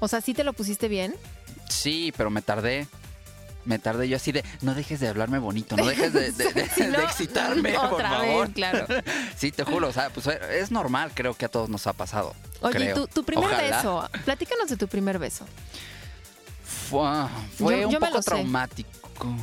[0.00, 1.14] O sea, ¿sí te lo pusiste bien?
[1.68, 2.86] Sí, pero me tardé.
[3.64, 6.68] Me tardé yo así de, no dejes de hablarme bonito, no dejes de, de- de-
[6.68, 8.46] Si de no, excitarme, por favor.
[8.48, 8.86] vez, claro.
[9.38, 12.34] Sí, te juro, o sea, pues es normal, creo que a todos nos ha pasado.
[12.60, 13.76] Oye, tu, tu primer Ojalá.
[13.78, 15.46] beso, platícanos de tu primer beso.
[16.62, 17.00] Fue,
[17.56, 18.30] fue Yo- un yo poco lo sé.
[18.30, 19.34] traumático.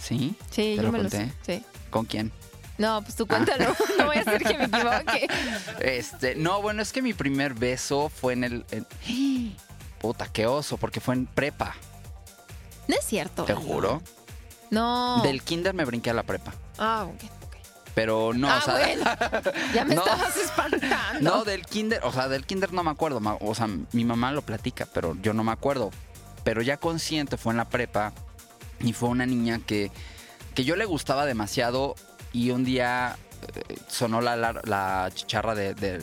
[0.00, 0.34] ¿Sí?
[0.50, 1.18] Sí, ¿Te yo lo me conté?
[1.26, 1.58] lo sé.
[1.60, 1.64] Sí.
[1.90, 2.32] ¿Con quién?
[2.78, 3.74] No, pues tú cuéntalo.
[3.98, 5.28] No voy a hacer que me equivoque.
[5.80, 8.64] Este, no, bueno, es que mi primer beso fue en el.
[8.70, 9.56] en-
[10.00, 11.74] Puta, qué oso, porque fue en prepa,
[12.88, 13.44] No es cierto.
[13.44, 14.02] te juro.
[14.70, 15.22] No.
[15.22, 16.52] Del kinder me brinqué a la prepa.
[16.78, 17.24] Ah, ok.
[17.44, 17.56] ok.
[17.94, 18.74] Pero no, ah, o sea.
[18.74, 19.04] bueno.
[19.72, 20.02] Ya me No.
[20.02, 21.20] estabas espantando.
[21.20, 23.20] No, del kinder, o sea, del kinder no me acuerdo.
[23.40, 25.90] O sea, mi mamá lo platica, pero yo no me acuerdo.
[26.42, 28.12] Pero ya consciente fue en la prepa
[28.80, 29.90] y fue una niña que,
[30.54, 31.94] que yo le gustaba demasiado
[32.34, 33.16] y un día
[33.54, 36.02] eh, sonó la, la, la chicharra de- del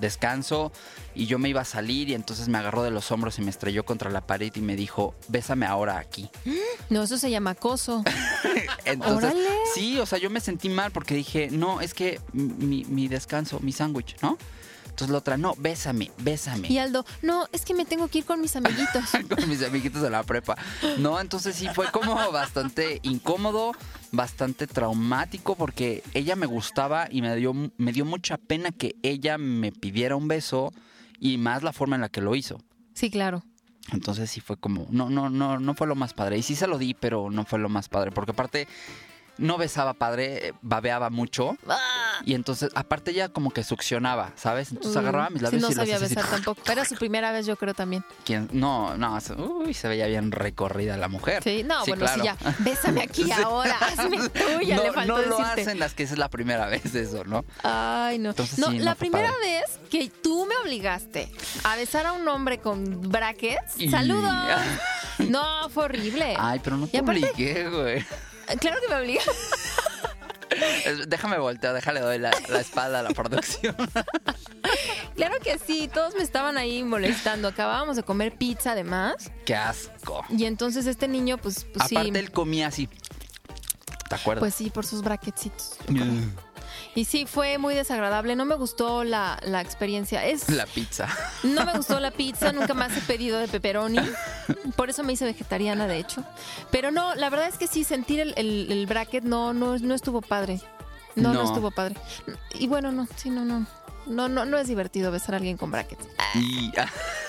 [0.00, 0.72] descanso
[1.14, 3.50] y yo me iba a salir y entonces me agarró de los hombros y me
[3.50, 6.30] estrelló contra la pared y me dijo, bésame ahora aquí.
[6.90, 8.04] No, eso se llama acoso.
[8.84, 9.48] Entonces, Órale.
[9.74, 13.58] sí, o sea, yo me sentí mal porque dije, no, es que mi, mi descanso,
[13.60, 14.36] mi sándwich, ¿no?
[14.94, 16.68] Entonces la otra, no, bésame, bésame.
[16.68, 19.02] Y Aldo, no, es que me tengo que ir con mis amiguitos.
[19.28, 20.56] con mis amiguitos de la prepa.
[20.98, 23.72] No, entonces sí fue como bastante incómodo,
[24.12, 29.36] bastante traumático porque ella me gustaba y me dio, me dio mucha pena que ella
[29.36, 30.72] me pidiera un beso
[31.18, 32.60] y más la forma en la que lo hizo.
[32.94, 33.42] Sí, claro.
[33.90, 36.38] Entonces sí fue como, no, no, no, no fue lo más padre.
[36.38, 38.12] Y sí se lo di, pero no fue lo más padre.
[38.12, 38.68] Porque aparte
[39.38, 41.56] no besaba padre, babeaba mucho.
[42.24, 44.70] Y entonces, aparte ella como que succionaba, ¿sabes?
[44.72, 46.14] Entonces agarraba mis Mm, Sí, labios no y los sabía hacía así.
[46.14, 46.72] besar tampoco.
[46.72, 48.04] Era su primera vez, yo creo también.
[48.24, 48.48] ¿Quién?
[48.52, 51.42] No, no, uy, se veía bien recorrida la mujer.
[51.42, 52.36] Sí, no, bueno, sí, ya.
[52.60, 55.60] Bésame aquí ahora, hazme tuya, no, le faltó no lo decirte.
[55.62, 57.44] hacen las que es la primera vez eso, ¿no?
[57.62, 58.30] Ay, no.
[58.30, 59.60] Entonces, no, sí, la primera padre.
[59.60, 61.30] vez que tú me obligaste
[61.64, 64.32] a besar a un hombre con brackets, Y- ¡saludos!
[65.18, 66.34] No, fue horrible.
[66.38, 68.04] Ay, pero no te aparte- obligué, güey.
[68.60, 69.30] Claro que me obligaste.
[71.06, 73.74] Déjame voltear, déjale doy la, la espalda a la producción.
[75.16, 77.48] Claro que sí, todos me estaban ahí molestando.
[77.48, 79.30] Acabábamos de comer pizza además.
[79.44, 80.24] Qué asco.
[80.28, 81.96] Y entonces este niño, pues, pues sí.
[81.96, 82.88] Aparte él comía así.
[84.08, 84.40] ¿Te acuerdas?
[84.40, 85.76] Pues sí, por sus bracketcitos.
[86.96, 88.36] Y sí, fue muy desagradable.
[88.36, 90.24] No me gustó la, la experiencia.
[90.24, 91.08] Es, La pizza.
[91.42, 93.98] No me gustó la pizza, nunca más he pedido de pepperoni.
[94.76, 96.22] Por eso me hice vegetariana, de hecho.
[96.70, 99.94] Pero no, la verdad es que sí, sentir el, el- el bracket no, no, no
[99.94, 100.60] estuvo padre.
[101.16, 101.48] No, no, No.
[101.48, 101.96] estuvo padre.
[102.54, 103.66] Y bueno, no, sí, no, no.
[104.06, 106.06] No, no, no es divertido besar a alguien con brackets.
[106.34, 106.72] Y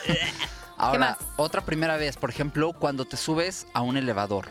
[0.78, 1.18] ahora, más?
[1.38, 4.50] otra primera vez, por ejemplo, cuando te subes a un elevador.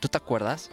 [0.00, 0.70] ¿Tú te acuerdas?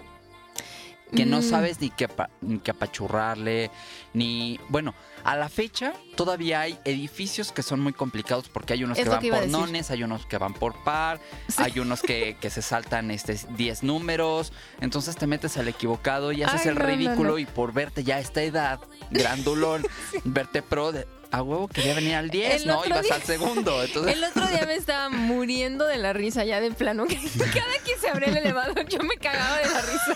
[1.16, 1.44] Que no Mm.
[1.44, 2.08] sabes ni qué,
[2.42, 3.70] ni qué apachurrarle,
[4.14, 4.60] ni...
[4.70, 9.04] Bueno, a la fecha todavía hay edificios que son muy complicados porque hay unos Es
[9.06, 11.20] que van que por nones, hay unos que van por par,
[11.58, 16.44] hay unos que, que se saltan este 10 números, entonces te metes al equivocado y
[16.44, 17.38] haces Ay, el no, ridículo no.
[17.38, 18.80] y por verte ya a esta edad,
[19.12, 19.86] grandulón,
[20.26, 22.86] verte pro, de, a huevo quería venir al 10, El ¿no?
[22.86, 24.16] Ibas día- al segundo, entonces...
[24.16, 27.06] El otro día me estaba muriendo de la risa ya de plano.
[27.08, 30.16] Cada que se abría el elevador yo me cagaba de la risa.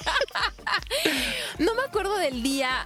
[1.60, 2.86] No me acuerdo del día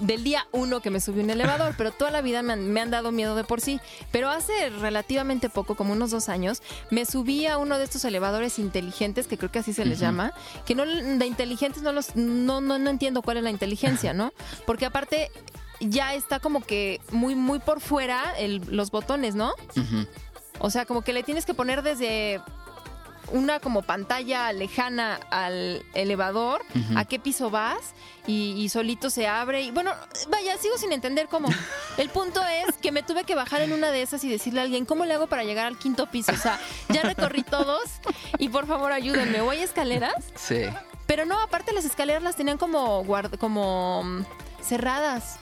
[0.00, 2.80] del día uno que me subí un elevador, pero toda la vida me han, me
[2.82, 3.80] han dado miedo de por sí.
[4.12, 8.58] Pero hace relativamente poco, como unos dos años, me subí a uno de estos elevadores
[8.58, 10.32] inteligentes, que creo que así se les llama,
[10.66, 14.32] que no de inteligentes no los no, no, no entiendo cuál es la inteligencia, ¿no?
[14.66, 15.30] Porque aparte
[15.80, 19.54] ya está como que muy muy por fuera el- los botones, ¿no?
[20.60, 22.40] O sea, como que le tienes que poner desde
[23.30, 26.62] una como pantalla lejana al elevador,
[26.96, 27.92] a qué piso vas
[28.26, 29.60] y, y solito se abre.
[29.62, 29.92] Y bueno,
[30.30, 31.48] vaya, sigo sin entender cómo.
[31.98, 34.62] El punto es que me tuve que bajar en una de esas y decirle a
[34.62, 36.32] alguien, ¿cómo le hago para llegar al quinto piso?
[36.32, 37.82] O sea, ya recorrí todos
[38.38, 39.42] y por favor ayúdenme.
[39.42, 40.14] ¿O hay escaleras?
[40.34, 40.62] Sí.
[41.06, 44.24] Pero no, aparte las escaleras las tenían como, guard- como mm,
[44.62, 45.38] cerradas.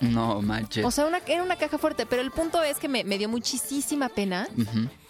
[0.00, 0.84] No manches.
[0.84, 2.06] O sea, una, era una caja fuerte.
[2.06, 4.48] Pero el punto es que me, me dio muchísima pena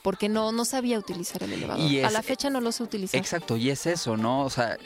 [0.03, 1.90] porque no, no sabía utilizar el elevador.
[1.90, 3.18] Y A la fecha no lo sé utilizar.
[3.20, 4.42] Exacto, y es eso, ¿no?
[4.44, 4.76] O sea,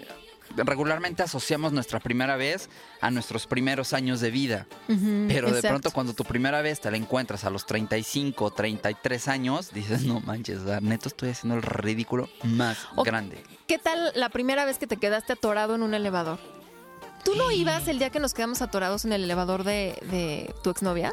[0.56, 2.68] regularmente asociamos nuestra primera vez
[3.00, 4.66] a nuestros primeros años de vida.
[4.86, 4.96] Pero
[5.50, 5.68] de exacto.
[5.68, 10.20] pronto cuando tu primera vez te la encuentras a los 35, 33 años, dices, no
[10.20, 13.42] manches, neto estoy haciendo el ridículo más O- grande.
[13.66, 16.38] ¿Qué tal la primera vez que te quedaste atorado en un elevador?
[17.24, 20.70] ¿Tú no ibas el día que nos quedamos atorados en el elevador de, de tu
[20.70, 21.12] exnovia?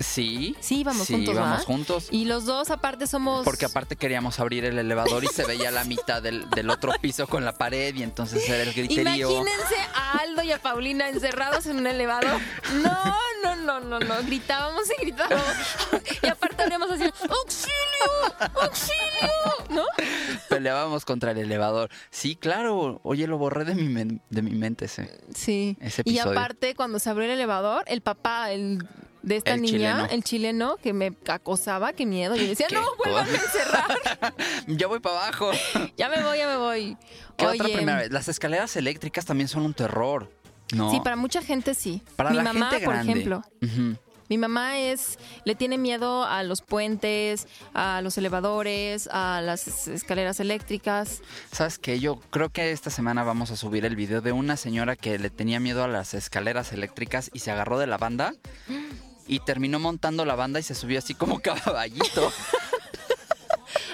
[0.00, 0.56] Sí.
[0.60, 1.64] Sí, íbamos sí, juntos, íbamos ¿verdad?
[1.66, 2.08] juntos.
[2.10, 3.44] Y los dos aparte somos...
[3.44, 7.26] Porque aparte queríamos abrir el elevador y se veía la mitad del, del otro piso
[7.26, 9.30] con la pared y entonces era el griterío.
[9.30, 12.40] Imagínense a Aldo y a Paulina encerrados en un elevador.
[12.82, 14.14] No, no, no, no, no.
[14.24, 15.44] Gritábamos y gritábamos.
[16.22, 18.50] Y aparte haríamos así, ¡auxilio!
[18.62, 19.30] ¡auxilio!
[19.68, 19.84] ¿No?
[20.48, 21.90] Peleábamos contra el elevador.
[22.10, 23.00] Sí, claro.
[23.04, 25.20] Oye, lo borré de mi, men- de mi mente ese.
[25.34, 25.76] Sí.
[25.80, 28.86] Ese y aparte, cuando se abrió el elevador, el papá, el
[29.22, 30.06] de esta El niña, chileno.
[30.06, 32.36] el chileno, que me acosaba, qué miedo.
[32.36, 34.34] Yo decía, no, vuélvanme a encerrar.
[34.66, 35.50] Ya voy para abajo.
[35.96, 36.96] Ya me voy, ya me voy.
[37.36, 38.10] ¿Qué otra Oye, primera vez?
[38.12, 40.30] Las escaleras eléctricas también son un terror.
[40.72, 40.90] No.
[40.90, 42.02] Sí, para mucha gente sí.
[42.16, 43.42] Para Mi la mamá, gente por ejemplo.
[44.28, 49.88] Mi mamá es, le tiene miedo a los puentes, a los elevadores, a las es-
[49.88, 51.20] escaleras eléctricas.
[51.50, 51.98] ¿Sabes qué?
[51.98, 55.30] Yo creo que esta semana vamos a subir el video de una señora que le
[55.30, 58.34] tenía miedo a las escaleras eléctricas y se agarró de la banda
[59.26, 62.32] y terminó montando la banda y se subió así como caballito.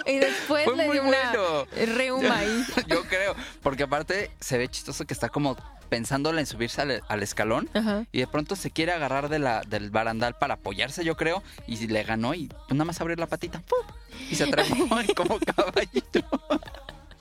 [0.06, 1.66] Y después Fue le dio una bueno.
[1.96, 2.64] reuma ahí.
[2.86, 5.56] Yo creo, porque aparte se ve chistoso que está como
[5.88, 8.04] pensándole en subirse al, al escalón Ajá.
[8.12, 11.76] y de pronto se quiere agarrar de la, del barandal para apoyarse, yo creo, y
[11.86, 13.86] le ganó y pues nada más abrir la patita ¡pum!
[14.30, 16.20] y se trepó y como caballito.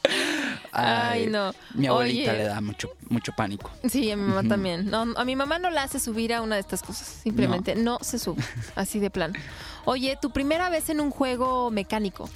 [0.71, 1.53] Ay, no.
[1.73, 2.39] Mi abuelita Oye.
[2.39, 3.71] le da mucho, mucho pánico.
[3.87, 4.89] Sí, a mi mamá también.
[4.89, 7.07] No, a mi mamá no la hace subir a una de estas cosas.
[7.23, 8.43] Simplemente no, se sube.
[8.75, 9.33] Así de plan.
[9.85, 12.29] Oye, tu primera vez en un juego mecánico.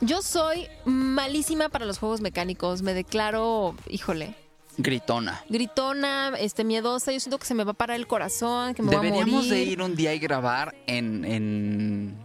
[0.00, 2.82] Yo soy malísima para los juegos mecánicos.
[2.82, 4.34] Me declaro, híjole,
[4.78, 5.42] Gritona.
[5.48, 7.12] gritona, este, miedosa.
[7.12, 9.34] Yo siento que se me va a parar el corazón, que me voy a Deberíamos
[9.46, 9.50] morir.
[9.50, 12.16] de ir un día y grabar en, en,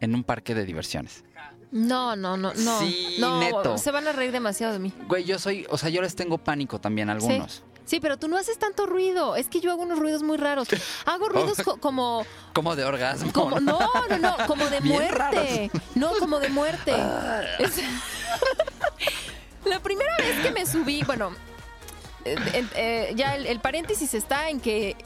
[0.00, 1.24] en un parque de diversiones.
[1.72, 2.78] No, no, no, no.
[2.80, 3.76] Sí, no, neto.
[3.78, 4.92] se van a reír demasiado de mí.
[5.08, 7.52] Güey, yo soy, o sea, yo les tengo pánico también a algunos.
[7.52, 7.62] Sí.
[7.84, 9.36] Sí, pero tú no haces tanto ruido.
[9.36, 10.66] Es que yo hago unos ruidos muy raros.
[11.06, 13.32] Hago ruidos co- como Como de orgasmo.
[13.32, 13.78] Como, no,
[14.10, 15.70] no, no, como de Bien muerte.
[15.94, 16.92] No, como de muerte.
[17.60, 17.80] Es-
[19.64, 21.30] La primera vez que me subí, bueno,
[22.74, 24.96] eh, ya el, el paréntesis está en que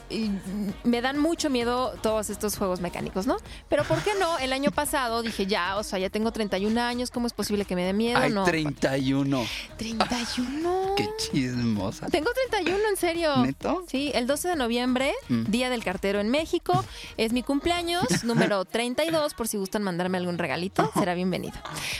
[0.83, 3.37] me dan mucho miedo todos estos juegos mecánicos, ¿no?
[3.69, 4.37] Pero ¿por qué no?
[4.39, 7.75] El año pasado dije, ya, o sea, ya tengo 31 años, ¿cómo es posible que
[7.75, 8.19] me dé miedo?
[8.19, 8.43] Hay no.
[8.43, 9.45] 31.
[9.77, 10.93] 31.
[10.97, 12.07] Qué chismosa.
[12.07, 13.37] Tengo 31, en serio.
[13.37, 13.83] ¿Neto?
[13.87, 15.43] Sí, el 12 de noviembre, Mm.
[15.45, 16.83] Día del Cartero en México.
[17.17, 21.53] Es mi cumpleaños, número 32, por si gustan mandarme algún regalito, será bienvenido.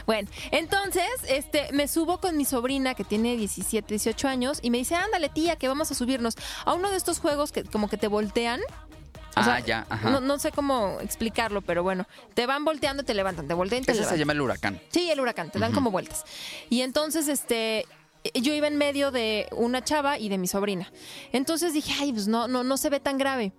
[0.06, 4.80] Bueno, entonces, este, me subo con mi sobrina que tiene 17, 18 años y me
[4.80, 7.98] dice, ándale tía, que vamos a subirnos a uno de esestos juegos que como que
[7.98, 8.60] te voltean.
[8.62, 10.10] O Ah, sea, ya, ajá.
[10.10, 13.84] No, no sé cómo explicarlo, pero bueno, te van volteando y te levantan, te voltean
[13.84, 14.82] y te Ese se llama el huracán.
[14.90, 16.26] Sí, el huracán, te dan como vueltas.
[16.70, 17.86] Y entonces, este,
[18.34, 20.92] yo iba en medio de una chava y de mi sobrina.
[21.32, 23.54] Entonces dije, ay, pues no, no, no se ve tan grave.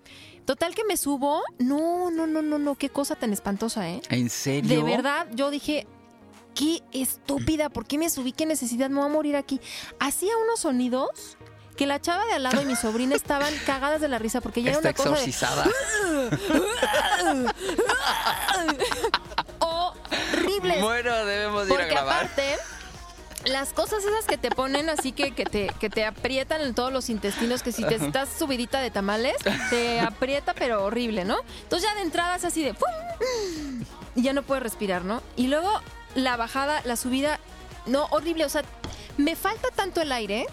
[0.44, 4.02] Total que me subo, no, no, no, no, no, qué cosa tan espantosa, ¿eh?
[4.10, 4.68] ¿En serio?
[4.76, 5.86] De verdad, yo dije,
[6.54, 8.32] qué estúpida, ¿por qué me subí?
[8.32, 8.90] ¿Qué necesidad?
[8.90, 9.58] Me voy a morir aquí.
[10.00, 11.38] Hacía unos sonidos
[11.82, 14.62] que la chava de al lado y mi sobrina estaban cagadas de la risa porque
[14.62, 15.66] ya era Está una cosa de, exorcizada.
[19.58, 20.80] horrible.
[20.80, 22.14] bueno, debemos ir a Porque grabar.
[22.14, 22.56] aparte,
[23.46, 26.92] las cosas esas que te ponen así que, que, te, que te aprietan en todos
[26.92, 29.34] los intestinos, que si te estás subidita de tamales,
[29.70, 31.38] te aprieta pero horrible, ¿no?
[31.64, 32.74] Entonces ya de entrada es así de...
[32.74, 33.84] ¡pum!
[34.14, 35.20] Y ya no puedes respirar, ¿no?
[35.34, 35.68] Y luego
[36.14, 37.40] la bajada, la subida,
[37.86, 38.44] no, horrible.
[38.44, 38.62] O sea,
[39.16, 40.46] me falta tanto el aire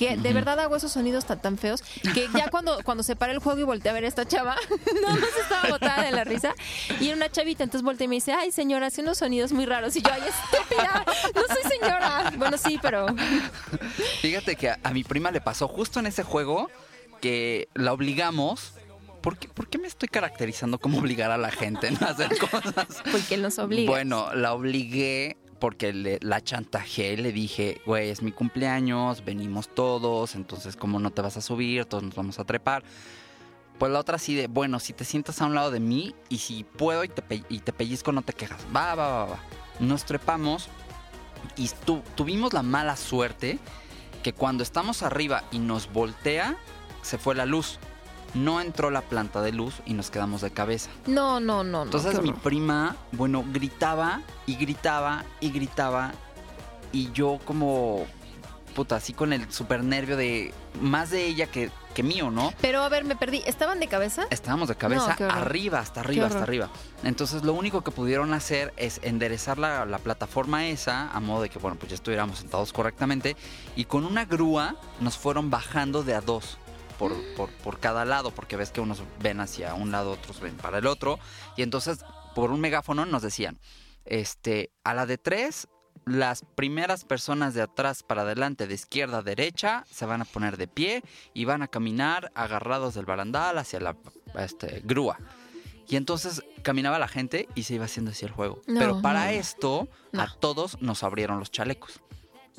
[0.00, 1.82] que de verdad hago esos sonidos tan, tan feos
[2.14, 4.56] que ya cuando, cuando se para el juego y volteé a ver a esta chava,
[5.02, 6.54] no más estaba botada de la risa.
[7.00, 9.66] Y era una chavita, entonces volteé y me dice, ay señora, hace unos sonidos muy
[9.66, 9.94] raros.
[9.96, 12.32] Y yo, ay, estúpida, no soy señora.
[12.38, 13.08] Bueno, sí, pero
[14.22, 16.70] Fíjate que a, a mi prima le pasó justo en ese juego
[17.20, 18.72] que la obligamos.
[19.20, 22.06] ¿Por qué, por qué me estoy caracterizando como obligar a la gente ¿no?
[22.06, 23.02] a hacer cosas?
[23.12, 23.90] porque nos obliga.
[23.90, 30.34] Bueno, la obligué porque le- la chantajeé, le dije, güey, es mi cumpleaños, venimos todos,
[30.34, 32.82] entonces como no te vas a subir, todos nos vamos a trepar.
[33.78, 36.38] Pues la otra así de, bueno, si te sientas a un lado de mí y
[36.38, 37.22] si puedo y te,
[37.72, 38.60] pellizco, no te quejas.
[38.74, 39.38] Va, va, va, va.
[39.78, 40.68] Nos trepamos
[41.56, 43.58] y tu- tuvimos la mala suerte
[44.22, 46.56] que cuando estamos arriba y nos voltea,
[47.02, 47.78] se fue la luz.
[48.34, 50.90] No entró la planta de luz y nos quedamos de cabeza.
[51.06, 51.82] No, no, no, no.
[51.84, 56.12] Entonces mi prima, bueno, gritaba y gritaba y gritaba
[56.92, 58.06] y yo como,
[58.74, 62.52] puta, así con el super nervio de más de ella que, que mío, ¿no?
[62.60, 63.42] Pero a ver, me perdí.
[63.46, 64.26] ¿Estaban de cabeza?
[64.30, 66.70] Estábamos de cabeza No, arriba, hasta arriba, hasta arriba.
[67.02, 71.48] Entonces lo único que pudieron hacer es enderezar la, la plataforma esa, a modo de
[71.48, 73.36] que, bueno, pues ya estuviéramos sentados correctamente,
[73.74, 76.58] y con una grúa nos fueron bajando de a dos.
[77.00, 80.54] Por, por, por cada lado, porque ves que unos ven hacia un lado, otros ven
[80.58, 81.18] para el otro.
[81.56, 83.58] Y entonces, por un megáfono nos decían,
[84.04, 85.66] este, a la de tres,
[86.04, 90.58] las primeras personas de atrás para adelante, de izquierda a derecha, se van a poner
[90.58, 93.96] de pie y van a caminar agarrados del barandal hacia la
[94.38, 95.18] este, grúa.
[95.88, 98.60] Y entonces caminaba la gente y se iba haciendo así el juego.
[98.66, 99.30] No, Pero para no.
[99.30, 102.02] esto, a todos nos abrieron los chalecos.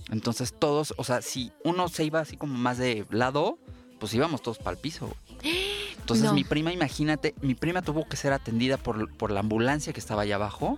[0.10, 3.60] Entonces todos, o sea, si uno se iba así como más de lado,
[4.02, 5.16] pues íbamos todos para el piso.
[5.98, 6.34] Entonces No.
[6.34, 10.24] mi prima, imagínate, mi prima tuvo que ser atendida por, por la ambulancia que estaba
[10.24, 10.78] allá abajo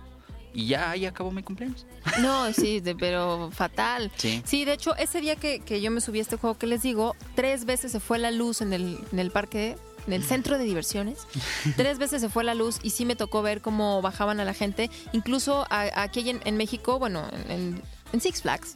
[0.52, 1.84] y ya ahí acabó mi cumpleaños.
[2.20, 4.12] No, sí, de- pero fatal.
[4.16, 4.42] Sí.
[4.44, 6.82] Sí, de hecho, ese día que, que yo me subí a este juego que les
[6.82, 10.58] digo, tres veces se fue la luz en el, en el parque, en el centro
[10.58, 11.26] de diversiones.
[11.76, 14.52] tres veces se fue la luz y sí me tocó ver cómo bajaban a la
[14.54, 14.90] gente.
[15.12, 17.80] Incluso a- aquí en, en México, bueno, en,
[18.14, 18.74] en- Six Flags,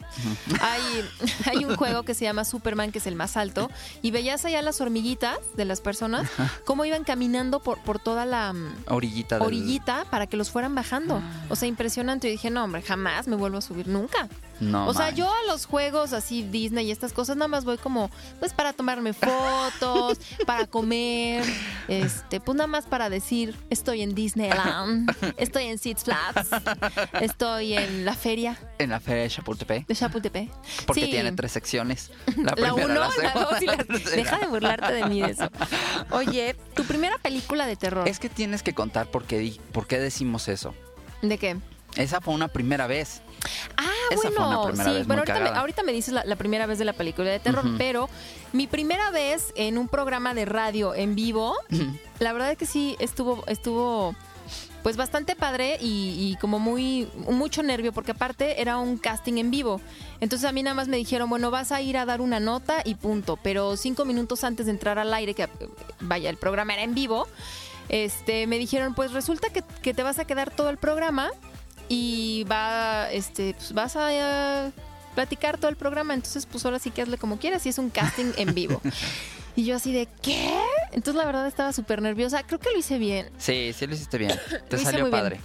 [0.61, 0.81] hay,
[1.45, 3.69] hay un juego que se llama Superman, que es el más alto,
[4.01, 6.29] y veías allá las hormiguitas de las personas,
[6.65, 8.53] cómo iban caminando por, por toda la...
[8.53, 11.21] mm, Orillita del- orillita para que los fueran bajando.
[11.49, 12.27] O sea, impresionante.
[12.27, 14.27] Y dije, no, hombre, jamás me vuelvo a subir nunca.
[14.59, 15.15] No, o sea, man.
[15.15, 18.73] yo a los juegos así, Disney y estas cosas, nada más voy como, pues para
[18.73, 21.43] tomarme fotos, para comer,
[21.87, 26.49] este, pues nada más para decir, estoy en Disneyland, estoy en Six Flags,
[27.21, 29.87] estoy en la feria En la feria de Chapultepec.
[29.87, 30.49] de Chapultepec.
[30.85, 31.11] Porque Sí.
[31.11, 32.11] tiene tres secciones.
[32.37, 33.75] La, La primera, uno, la la dos y la...
[33.77, 33.83] la.
[33.85, 35.49] Deja de burlarte de mí de eso.
[36.11, 38.07] Oye, tu primera película de terror.
[38.07, 40.73] Es que tienes que contar por qué, di- por qué decimos eso.
[41.21, 41.57] ¿De qué?
[41.95, 43.21] Esa fue una primera vez.
[43.77, 46.65] Ah, Esa bueno, primera sí, vez bueno, ahorita me, ahorita me dices la, la primera
[46.65, 48.09] vez de la película de terror, pero
[48.53, 51.55] mi primera vez en un programa de radio en vivo,
[52.19, 54.15] la verdad es que sí estuvo, estuvo
[54.83, 59.51] pues bastante padre y, y como muy mucho nervio porque aparte era un casting en
[59.51, 59.81] vivo.
[60.21, 62.81] Entonces a mí nada más me dijeron, bueno, vas a ir a dar una nota
[62.85, 63.37] y punto.
[63.43, 65.47] Pero cinco minutos antes de entrar al aire, que
[65.99, 67.27] vaya, el programa era en vivo,
[67.89, 71.29] este, me dijeron, pues resulta que, que te vas a quedar todo el programa
[71.89, 74.71] y va, este, pues vas a eh,
[75.15, 76.13] platicar todo el programa.
[76.13, 78.81] Entonces, pues ahora sí que hazle como quieras y es un casting en vivo.
[79.55, 80.53] Y yo así de, ¿qué?
[80.93, 82.43] Entonces la verdad estaba súper nerviosa.
[82.43, 83.29] Creo que lo hice bien.
[83.37, 84.31] Sí, sí lo hiciste bien.
[84.69, 85.11] Te salió bien.
[85.11, 85.35] padre.
[85.35, 85.41] Te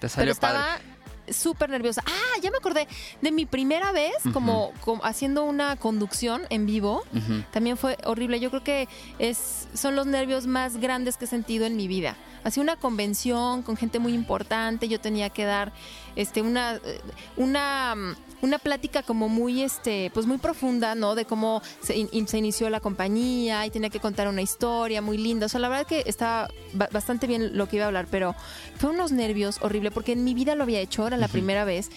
[0.00, 0.84] Pero salió estaba padre.
[1.28, 2.02] Súper nerviosa.
[2.06, 2.88] Ah, ya me acordé
[3.20, 7.02] de mi primera vez como, como haciendo una conducción en vivo.
[7.50, 8.40] También fue horrible.
[8.40, 12.16] Yo creo que es, son los nervios más grandes que he sentido en mi vida.
[12.44, 14.88] Hacía una convención con gente muy importante.
[14.88, 15.72] Yo tenía que dar
[16.16, 17.00] este, una, eh,
[17.36, 21.14] una, mm, una plática como muy, este, pues muy profunda, ¿no?
[21.14, 25.16] De cómo se, in- se inició la compañía y tenía que contar una historia muy
[25.16, 25.46] linda.
[25.46, 28.34] O sea, la verdad que estaba ba- bastante bien lo que iba a hablar, pero
[28.76, 31.88] fue unos nervios horrible porque en mi vida lo había hecho, era la primera vez.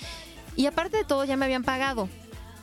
[0.55, 2.07] Y aparte de todo, ya me habían pagado.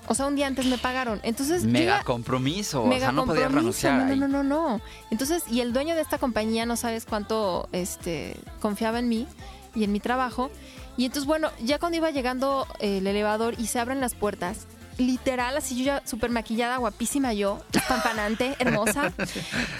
[0.09, 1.21] O sea, un día antes me pagaron.
[1.23, 2.85] Entonces, Mega compromiso.
[2.87, 4.17] Mega o sea, no compromiso, renunciar.
[4.17, 4.81] No, no, no, no.
[5.11, 9.27] Entonces, y el dueño de esta compañía no sabes cuánto este, confiaba en mí
[9.75, 10.51] y en mi trabajo.
[10.97, 14.67] Y entonces, bueno, ya cuando iba llegando eh, el elevador y se abren las puertas,
[14.99, 19.13] literal, así yo ya súper maquillada, guapísima yo, espampanante, hermosa,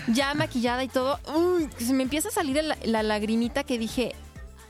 [0.09, 4.15] ya maquillada y todo, uy, se me empieza a salir la, la lagrimita que dije,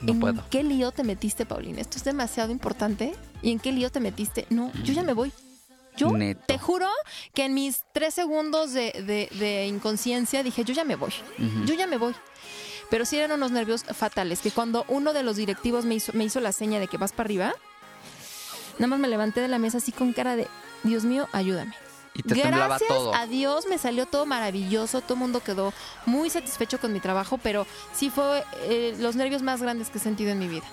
[0.00, 0.42] No ¿en puedo.
[0.50, 1.80] qué lío te metiste, Paulina?
[1.80, 3.14] Esto es demasiado importante.
[3.40, 4.46] ¿Y en qué lío te metiste?
[4.50, 5.32] No, yo ya me voy.
[5.96, 6.42] Yo Neto.
[6.46, 6.88] te juro
[7.34, 11.12] que en mis tres segundos de, de- de inconsciencia dije, yo ya me voy,
[11.66, 12.14] yo ya me voy.
[12.92, 16.24] Pero sí eran unos nervios fatales, que cuando uno de los directivos me hizo, me
[16.24, 17.54] hizo la seña de que vas para arriba,
[18.74, 20.46] nada más me levanté de la mesa así con cara de,
[20.82, 21.74] Dios mío, ayúdame.
[22.12, 23.14] Y te temblaba Gracias todo.
[23.14, 25.72] a Dios me salió todo maravilloso, todo el mundo quedó
[26.04, 30.00] muy satisfecho con mi trabajo, pero sí fue eh, los nervios más grandes que he
[30.02, 30.66] sentido en mi vida.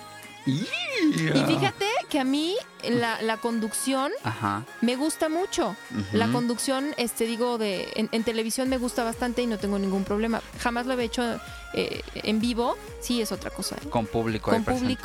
[0.46, 2.56] Y fíjate que a mí
[2.88, 4.66] la, la conducción Ajá.
[4.82, 5.76] me gusta mucho.
[6.12, 10.04] La conducción, este digo, de en, en televisión me gusta bastante y no tengo ningún
[10.04, 10.42] problema.
[10.60, 11.40] Jamás lo había hecho
[11.74, 13.76] eh, en vivo, sí es otra cosa.
[13.76, 13.90] ¿eh?
[13.90, 14.52] Con público.
[14.52, 14.96] Con presente.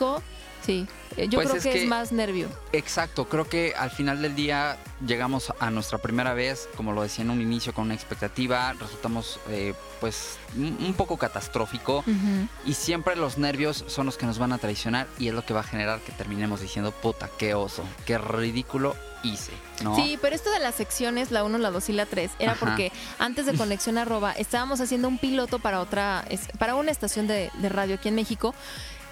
[0.64, 0.86] Sí.
[1.16, 2.48] Eh, Yo Pues creo es que, que- es más nervio.
[2.72, 7.22] Exacto, creo que al final del día llegamos a nuestra primera vez, como lo decía
[7.24, 12.04] en un inicio, con una expectativa, resultamos eh, pues un poco catastrófico
[12.66, 15.54] y siempre los nervios son los que nos van a traicionar y es lo que
[15.54, 19.52] va a generar que terminemos diciendo, puta, qué oso, qué ridículo hice,
[19.84, 19.94] ¿no?
[19.96, 22.66] Sí, pero esto de las secciones, la 1, la 2 y la 3, era Ajá.
[22.66, 26.24] porque antes de Conexión Arroba estábamos haciendo un piloto para otra,
[26.58, 28.52] para una estación de, de radio aquí en México.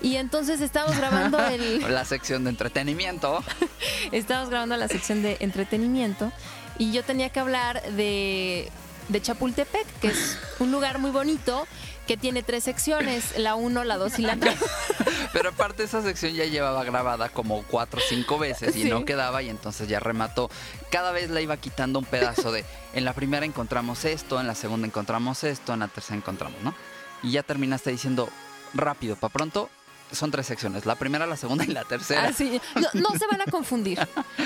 [0.02, 3.42] Y entonces estábamos grabando el, La sección de entretenimiento.
[4.12, 6.32] estábamos grabando la sección de entretenimiento
[6.78, 8.70] y yo tenía que hablar de
[9.08, 11.66] de Chapultepec, que es un lugar muy bonito
[12.06, 14.56] que tiene tres secciones, la 1, la 2 y la 3.
[15.32, 18.88] Pero aparte esa sección ya llevaba grabada como cuatro o cinco veces y Sí.
[18.90, 20.50] no quedaba y entonces ya remató.
[20.90, 24.54] Cada vez le iba quitando un pedazo de, en la primera encontramos esto, en la
[24.54, 26.74] segunda encontramos esto, en la tercera encontramos, ¿no?
[27.22, 28.28] Y ya terminaste diciendo,
[28.74, 29.70] rápido, para pronto,
[30.12, 32.24] son tres secciones, la primera, la segunda y la tercera.
[32.28, 33.98] Así, no, no se van a confundir.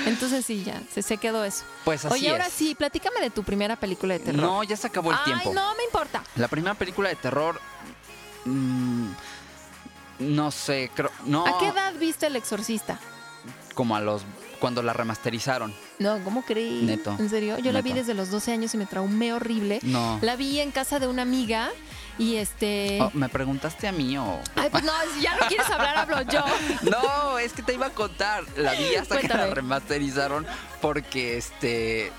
[0.05, 1.63] Entonces sí, ya, se, se quedó eso.
[1.85, 4.41] Pues así Oye, ahora sí, platícame de tu primera película de terror.
[4.41, 5.53] No, ya se acabó el Ay, tiempo.
[5.53, 6.23] no me importa.
[6.35, 7.59] La primera película de terror,
[8.45, 9.07] mm,
[10.19, 12.99] no sé, creo, no, ¿A qué edad viste El Exorcista?
[13.73, 14.23] como a los,
[14.59, 15.73] cuando la remasterizaron.
[15.99, 16.83] No, ¿cómo creí?
[16.83, 17.15] Neto.
[17.19, 17.57] ¿En serio?
[17.59, 19.79] Yo la vi desde los 12 años y me traumé horrible.
[19.83, 20.19] No.
[20.21, 21.69] La vi en casa de una amiga
[22.17, 22.99] y este...
[23.01, 24.39] Oh, ¿Me preguntaste a mí o...?
[24.55, 26.43] Ay, pues no, si ya no quieres hablar, hablo yo.
[26.89, 28.43] No, es que te iba a contar.
[28.57, 29.55] La vi hasta que la Cuéntame.
[29.55, 30.45] remasterizaron
[30.81, 32.11] porque este.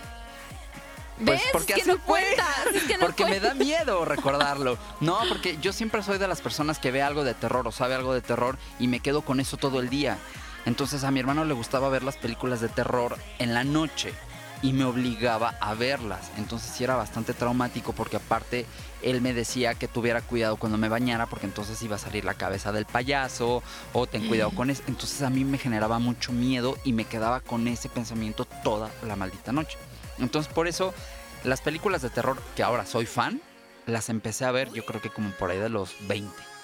[1.25, 1.49] Pues ¿Ves?
[1.53, 2.23] porque que así no fue.
[2.23, 4.79] cuentas, es que no porque me da miedo recordarlo.
[5.01, 7.97] No, porque yo siempre soy de las personas que ve algo de terror o sabe
[7.97, 10.17] algo de terror y me quedo con eso todo el día.
[10.69, 14.13] Entonces a mi hermano le gustaba ver las películas de terror en la noche
[14.61, 16.31] y me obligaba a verlas.
[16.37, 18.67] Entonces sí era bastante traumático porque aparte
[19.01, 22.35] él me decía que tuviera cuidado cuando me bañara porque entonces iba a salir la
[22.35, 23.63] cabeza del payaso
[23.95, 24.83] o ten cuidado con eso.
[24.89, 29.17] Entonces a mí me generaba mucho miedo y me quedaba con ese pensamiento toda la
[29.17, 29.79] maldita noche.
[30.19, 30.93] Entonces por eso
[31.45, 33.41] las películas de terror que ahora soy fan,
[33.87, 36.58] las empecé a ver yo creo que como por ahí de los 20.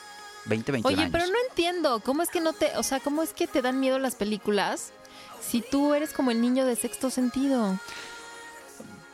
[0.47, 1.13] 20, 21 Oye, años.
[1.13, 3.81] pero no entiendo, ¿cómo es que no te, o sea, cómo es que te dan
[3.81, 4.93] miedo las películas
[5.41, 7.79] si tú eres como el niño de sexto sentido?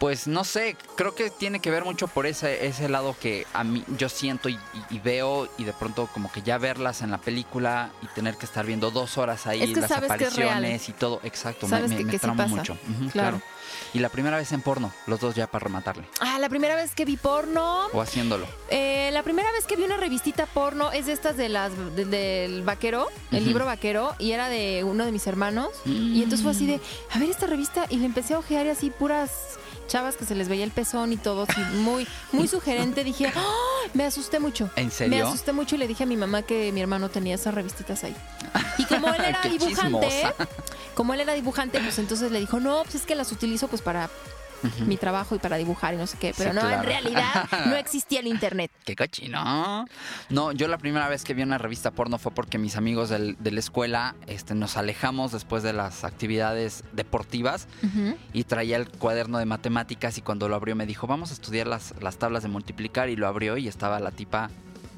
[0.00, 3.64] Pues no sé, creo que tiene que ver mucho por ese, ese lado que a
[3.64, 7.10] mí yo siento y, y- y veo y de pronto como que ya verlas en
[7.10, 10.92] la película y tener que estar viendo dos horas ahí Es que las apariciones y
[10.94, 12.56] todo, exacto, me, Sabes me, que- me que sí trauma pasa.
[12.56, 12.78] mucho.
[12.82, 13.10] Claro.
[13.12, 13.42] claro.
[13.92, 16.94] Y la primera vez en porno, los dos ya para rematarle, Ah, la primera vez
[16.94, 18.46] que vi porno, o haciéndolo.
[18.70, 22.06] eh, la primera vez que vi una revistita porno es de estas de las de-
[22.06, 25.68] del vaquero, el libro vaquero, y era de uno de mis hermanos.
[25.84, 26.80] Y entonces fue así de,
[27.12, 29.58] a ver esta revista, y le empecé a ojear y así puras
[29.90, 33.02] chavas que se les veía el pezón y todo, así, muy, muy sugerente.
[33.04, 33.54] Dije, ¡Ah!
[33.92, 34.70] me asusté mucho.
[34.76, 35.26] ¿En Me serio?
[35.26, 38.14] asusté mucho y le dije a mi mamá que mi hermano tenía esas revistitas ahí.
[38.78, 40.34] Y como él era dibujante, chismosa.
[40.94, 43.82] como él era dibujante, pues entonces le dijo, no, pues es que las utilizo pues
[43.82, 44.08] para
[44.86, 46.34] mi trabajo y para dibujar y no sé qué.
[46.36, 48.70] Pero Sí, no, en realidad no existía el internet.
[48.84, 49.86] Qué cochino.
[50.28, 53.36] No, yo la primera vez que vi una revista porno fue porque mis amigos del-
[53.38, 57.68] de la escuela este, nos alejamos después de las actividades deportivas
[58.32, 61.66] y traía el cuaderno de matemáticas y cuando lo abrió me dijo, vamos a estudiar
[61.66, 64.50] las, las tablas de multiplicar y lo abrió y estaba la tipa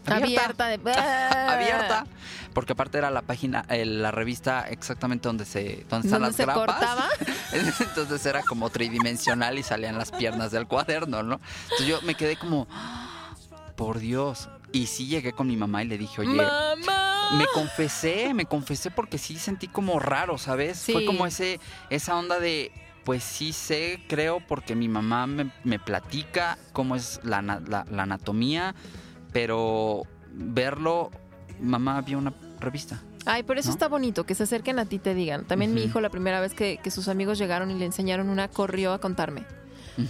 [0.06, 0.66] abierta.
[0.66, 0.92] Abierta de...
[1.52, 2.06] abierta.
[2.54, 6.36] Porque aparte era la página, eh, la revista exactamente donde se donde están ¿Dónde las
[6.36, 6.66] se grapas.
[6.66, 7.08] cortaba?
[7.52, 11.40] Entonces era como tridimensional y salían las piernas del cuaderno, ¿no?
[11.64, 13.34] Entonces yo me quedé como, "Ah,
[13.76, 14.48] por Dios.
[14.74, 17.30] Y sí llegué con mi mamá y le dije, oye, ¡Mamá!
[17.36, 20.78] me confesé, me confesé porque sí sentí como raro, ¿sabes?
[20.78, 20.92] Sí.
[20.92, 22.72] Fue como ese, esa onda de,
[23.04, 28.74] pues sí sé, creo, porque mi mamá me, me platica cómo es la- la anatomía,
[29.32, 30.02] pero
[30.32, 31.10] verlo,
[31.60, 33.00] mamá vio una revista.
[33.24, 33.74] Ay, por eso ¿no?
[33.74, 35.44] está bonito, que se acerquen a ti y te digan.
[35.44, 38.48] También mi hijo, la primera vez que, que sus amigos llegaron y le enseñaron una,
[38.48, 39.44] corrió a contarme.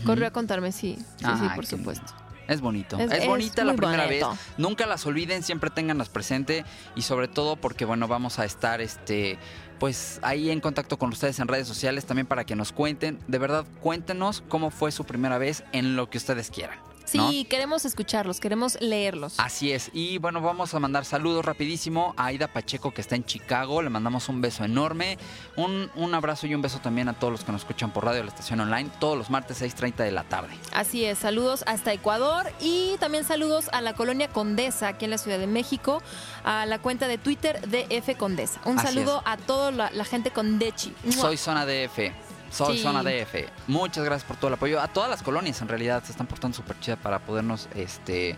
[0.07, 0.97] Corrió a contarme, sí.
[1.19, 2.07] Sí, sí, por supuesto.
[2.49, 2.99] Es bonito.
[2.99, 4.31] Es- Es, es bonita la primera bonito.
[4.31, 4.39] vez.
[4.57, 6.65] Nunca las olviden, siempre ténganlas presente
[6.97, 9.39] y sobre todo porque bueno, vamos a estar este
[9.79, 13.39] pues ahí en contacto con ustedes en redes sociales también para que nos cuenten, de
[13.39, 16.79] verdad, cuéntenos cómo fue su primera vez en lo que ustedes quieran.
[17.05, 19.35] Sí, queremos escucharlos, queremos leerlos.
[19.39, 19.91] Así es.
[19.93, 23.83] Y bueno, vamos a mandar saludos rapidísimo a Aida Pacheco que está en Chicago.
[23.83, 25.19] Le mandamos un beso enorme.
[25.57, 28.19] Un, un abrazo y un beso también a todos los que nos escuchan por radio
[28.19, 30.55] de la estación online todos los martes 6.30 de la tarde.
[30.73, 35.19] Así es, saludos hasta Ecuador y también saludos a la colonia Condesa aquí en la
[35.19, 36.03] Ciudad de México,
[36.45, 38.61] a la cuenta de Twitter de F Condesa.
[38.65, 40.95] Un Así saludo a toda la, la gente con Dechi.
[41.11, 42.32] Soy Zona DF.
[42.53, 42.83] Soy Sí.
[42.83, 43.49] Zona DF.
[43.67, 44.81] Muchas gracias por todo el apoyo.
[44.81, 48.37] A todas las colonias en realidad se están portando súper chida para podernos este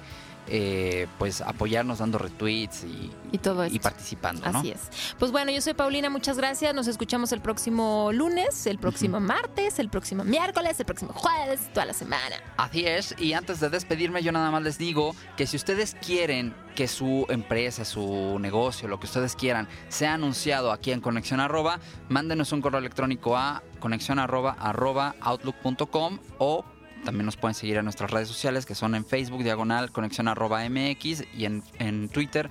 [0.48, 4.58] eh, pues apoyarnos dando retweets y, Y todo y participando, ¿no?
[4.58, 5.14] Así es.
[5.18, 6.74] Pues bueno, yo soy Paulina, muchas gracias.
[6.74, 11.86] Nos escuchamos el próximo lunes, el próximo martes, el próximo miércoles, el próximo jueves, toda
[11.86, 12.36] la semana.
[12.56, 16.54] Así es, y antes de despedirme yo nada más les digo que si ustedes quieren
[16.74, 21.78] que su empresa, su negocio, lo que ustedes quieran, sea anunciado aquí en Conexión Arroba,
[22.08, 26.64] mándenos un correo electrónico a conexión arroba, arroba outlook.com o
[27.04, 30.60] también nos pueden seguir en nuestras redes sociales que son en Facebook, diagonal, conexión arroba
[30.68, 32.50] MX y en, en Twitter.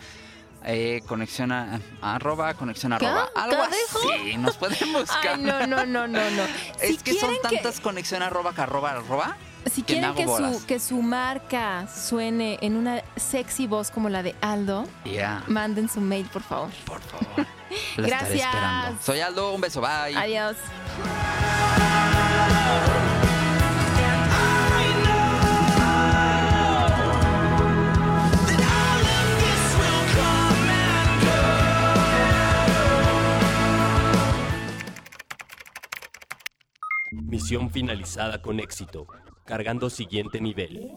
[0.66, 3.28] Eh, conexión a- arroba, conexión arroba.
[3.36, 5.36] Algo así, nos pueden buscar.
[5.36, 6.44] Ay, no, no, no, no, no.
[6.82, 9.36] Es Si que son que- tantas conexión arroba, que arroba, arroba,
[9.70, 14.24] Si Que quieren que su, que su marca suene en una sexy voz como la
[14.24, 14.86] de Aldo,
[15.48, 16.70] manden su mail, por favor.
[16.86, 17.26] por favor.
[17.98, 18.46] La estaré Gracias.
[18.54, 19.02] esperando.
[19.02, 20.16] Soy Aldo, un beso, bye.
[20.16, 20.56] Adiós.
[37.34, 39.08] Misión finalizada con éxito.
[39.44, 40.92] Cargando siguiente nivel.